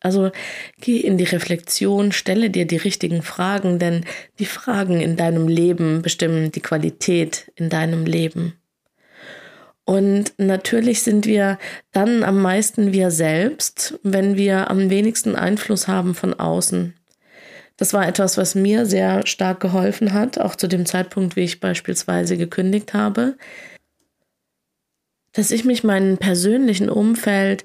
Also 0.00 0.32
geh 0.80 0.98
in 0.98 1.16
die 1.16 1.24
Reflexion, 1.24 2.10
stelle 2.10 2.50
dir 2.50 2.66
die 2.66 2.76
richtigen 2.76 3.22
Fragen, 3.22 3.78
denn 3.78 4.04
die 4.40 4.46
Fragen 4.46 5.00
in 5.00 5.16
deinem 5.16 5.46
Leben 5.46 6.02
bestimmen 6.02 6.50
die 6.50 6.60
Qualität 6.60 7.52
in 7.54 7.68
deinem 7.68 8.04
Leben. 8.04 8.54
Und 9.84 10.32
natürlich 10.38 11.02
sind 11.02 11.26
wir 11.26 11.58
dann 11.90 12.22
am 12.22 12.40
meisten 12.40 12.92
wir 12.92 13.10
selbst, 13.10 13.98
wenn 14.02 14.36
wir 14.36 14.70
am 14.70 14.90
wenigsten 14.90 15.34
Einfluss 15.34 15.88
haben 15.88 16.14
von 16.14 16.34
außen. 16.34 16.94
Das 17.76 17.92
war 17.92 18.06
etwas, 18.06 18.38
was 18.38 18.54
mir 18.54 18.86
sehr 18.86 19.26
stark 19.26 19.60
geholfen 19.60 20.12
hat, 20.12 20.38
auch 20.38 20.54
zu 20.54 20.68
dem 20.68 20.86
Zeitpunkt, 20.86 21.34
wie 21.34 21.40
ich 21.42 21.58
beispielsweise 21.58 22.36
gekündigt 22.36 22.94
habe, 22.94 23.36
dass 25.32 25.50
ich 25.50 25.64
mich 25.64 25.82
meinem 25.82 26.18
persönlichen 26.18 26.88
Umfeld, 26.88 27.64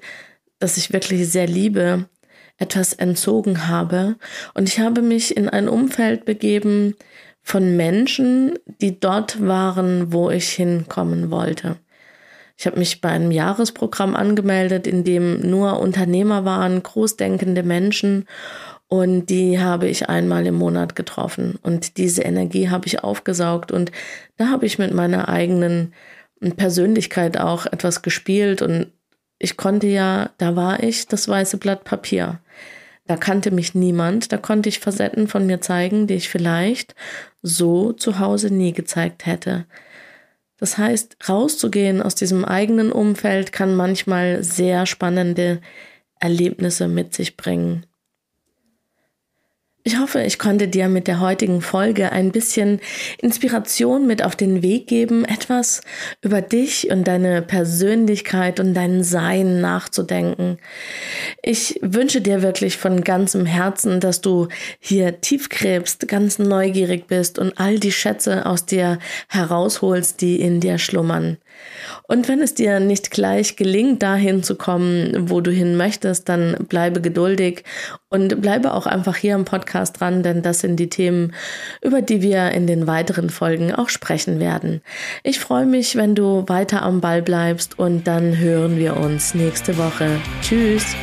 das 0.58 0.76
ich 0.76 0.92
wirklich 0.92 1.28
sehr 1.30 1.46
liebe, 1.46 2.08
etwas 2.56 2.94
entzogen 2.94 3.68
habe. 3.68 4.16
Und 4.54 4.68
ich 4.68 4.80
habe 4.80 5.02
mich 5.02 5.36
in 5.36 5.48
ein 5.48 5.68
Umfeld 5.68 6.24
begeben 6.24 6.96
von 7.42 7.76
Menschen, 7.76 8.58
die 8.80 8.98
dort 8.98 9.46
waren, 9.46 10.12
wo 10.12 10.30
ich 10.30 10.50
hinkommen 10.50 11.30
wollte. 11.30 11.76
Ich 12.58 12.66
habe 12.66 12.78
mich 12.78 13.00
bei 13.00 13.10
einem 13.10 13.30
Jahresprogramm 13.30 14.16
angemeldet, 14.16 14.88
in 14.88 15.04
dem 15.04 15.48
nur 15.48 15.78
Unternehmer 15.78 16.44
waren, 16.44 16.82
großdenkende 16.82 17.62
Menschen. 17.62 18.26
Und 18.88 19.26
die 19.26 19.60
habe 19.60 19.86
ich 19.86 20.08
einmal 20.08 20.44
im 20.44 20.56
Monat 20.56 20.96
getroffen. 20.96 21.56
Und 21.62 21.98
diese 21.98 22.22
Energie 22.22 22.68
habe 22.68 22.86
ich 22.86 23.04
aufgesaugt. 23.04 23.70
Und 23.70 23.92
da 24.38 24.48
habe 24.48 24.66
ich 24.66 24.76
mit 24.76 24.92
meiner 24.92 25.28
eigenen 25.28 25.94
Persönlichkeit 26.56 27.38
auch 27.38 27.66
etwas 27.66 28.02
gespielt. 28.02 28.60
Und 28.60 28.90
ich 29.38 29.56
konnte 29.56 29.86
ja, 29.86 30.30
da 30.38 30.56
war 30.56 30.82
ich, 30.82 31.06
das 31.06 31.28
weiße 31.28 31.58
Blatt 31.58 31.84
Papier. 31.84 32.40
Da 33.06 33.16
kannte 33.16 33.52
mich 33.52 33.76
niemand, 33.76 34.32
da 34.32 34.36
konnte 34.36 34.68
ich 34.68 34.80
Facetten 34.80 35.28
von 35.28 35.46
mir 35.46 35.60
zeigen, 35.60 36.08
die 36.08 36.14
ich 36.14 36.28
vielleicht 36.28 36.96
so 37.40 37.92
zu 37.92 38.18
Hause 38.18 38.52
nie 38.52 38.72
gezeigt 38.72 39.26
hätte. 39.26 39.64
Das 40.58 40.76
heißt, 40.76 41.16
rauszugehen 41.28 42.02
aus 42.02 42.14
diesem 42.14 42.44
eigenen 42.44 42.92
Umfeld 42.92 43.52
kann 43.52 43.76
manchmal 43.76 44.42
sehr 44.42 44.86
spannende 44.86 45.60
Erlebnisse 46.20 46.88
mit 46.88 47.14
sich 47.14 47.36
bringen. 47.36 47.86
Ich 49.88 49.98
hoffe, 49.98 50.20
ich 50.20 50.38
konnte 50.38 50.68
dir 50.68 50.86
mit 50.90 51.08
der 51.08 51.18
heutigen 51.18 51.62
Folge 51.62 52.12
ein 52.12 52.30
bisschen 52.30 52.78
Inspiration 53.22 54.06
mit 54.06 54.22
auf 54.22 54.36
den 54.36 54.60
Weg 54.60 54.86
geben, 54.86 55.24
etwas 55.24 55.80
über 56.20 56.42
dich 56.42 56.90
und 56.90 57.04
deine 57.04 57.40
Persönlichkeit 57.40 58.60
und 58.60 58.74
dein 58.74 59.02
Sein 59.02 59.62
nachzudenken. 59.62 60.58
Ich 61.42 61.78
wünsche 61.80 62.20
dir 62.20 62.42
wirklich 62.42 62.76
von 62.76 63.02
ganzem 63.02 63.46
Herzen, 63.46 63.98
dass 63.98 64.20
du 64.20 64.48
hier 64.78 65.22
tief 65.22 65.48
gräbst, 65.48 66.06
ganz 66.06 66.38
neugierig 66.38 67.06
bist 67.06 67.38
und 67.38 67.58
all 67.58 67.78
die 67.78 67.90
Schätze 67.90 68.44
aus 68.44 68.66
dir 68.66 68.98
herausholst, 69.30 70.20
die 70.20 70.38
in 70.38 70.60
dir 70.60 70.76
schlummern. 70.76 71.38
Und 72.06 72.28
wenn 72.28 72.40
es 72.40 72.54
dir 72.54 72.80
nicht 72.80 73.10
gleich 73.10 73.56
gelingt, 73.56 74.02
dahin 74.02 74.42
zu 74.42 74.56
kommen, 74.56 75.30
wo 75.30 75.40
du 75.40 75.50
hin 75.50 75.76
möchtest, 75.76 76.28
dann 76.28 76.56
bleibe 76.68 77.00
geduldig 77.00 77.64
und 78.08 78.40
bleibe 78.40 78.72
auch 78.74 78.86
einfach 78.86 79.16
hier 79.16 79.34
im 79.34 79.44
Podcast 79.44 80.00
dran, 80.00 80.22
denn 80.22 80.42
das 80.42 80.60
sind 80.60 80.76
die 80.76 80.88
Themen, 80.88 81.34
über 81.82 82.02
die 82.02 82.22
wir 82.22 82.50
in 82.52 82.66
den 82.66 82.86
weiteren 82.86 83.30
Folgen 83.30 83.74
auch 83.74 83.88
sprechen 83.88 84.40
werden. 84.40 84.80
Ich 85.22 85.38
freue 85.38 85.66
mich, 85.66 85.96
wenn 85.96 86.14
du 86.14 86.44
weiter 86.46 86.82
am 86.82 87.00
Ball 87.00 87.22
bleibst 87.22 87.78
und 87.78 88.06
dann 88.06 88.38
hören 88.38 88.78
wir 88.78 88.96
uns 88.96 89.34
nächste 89.34 89.76
Woche. 89.76 90.20
Tschüss! 90.42 90.96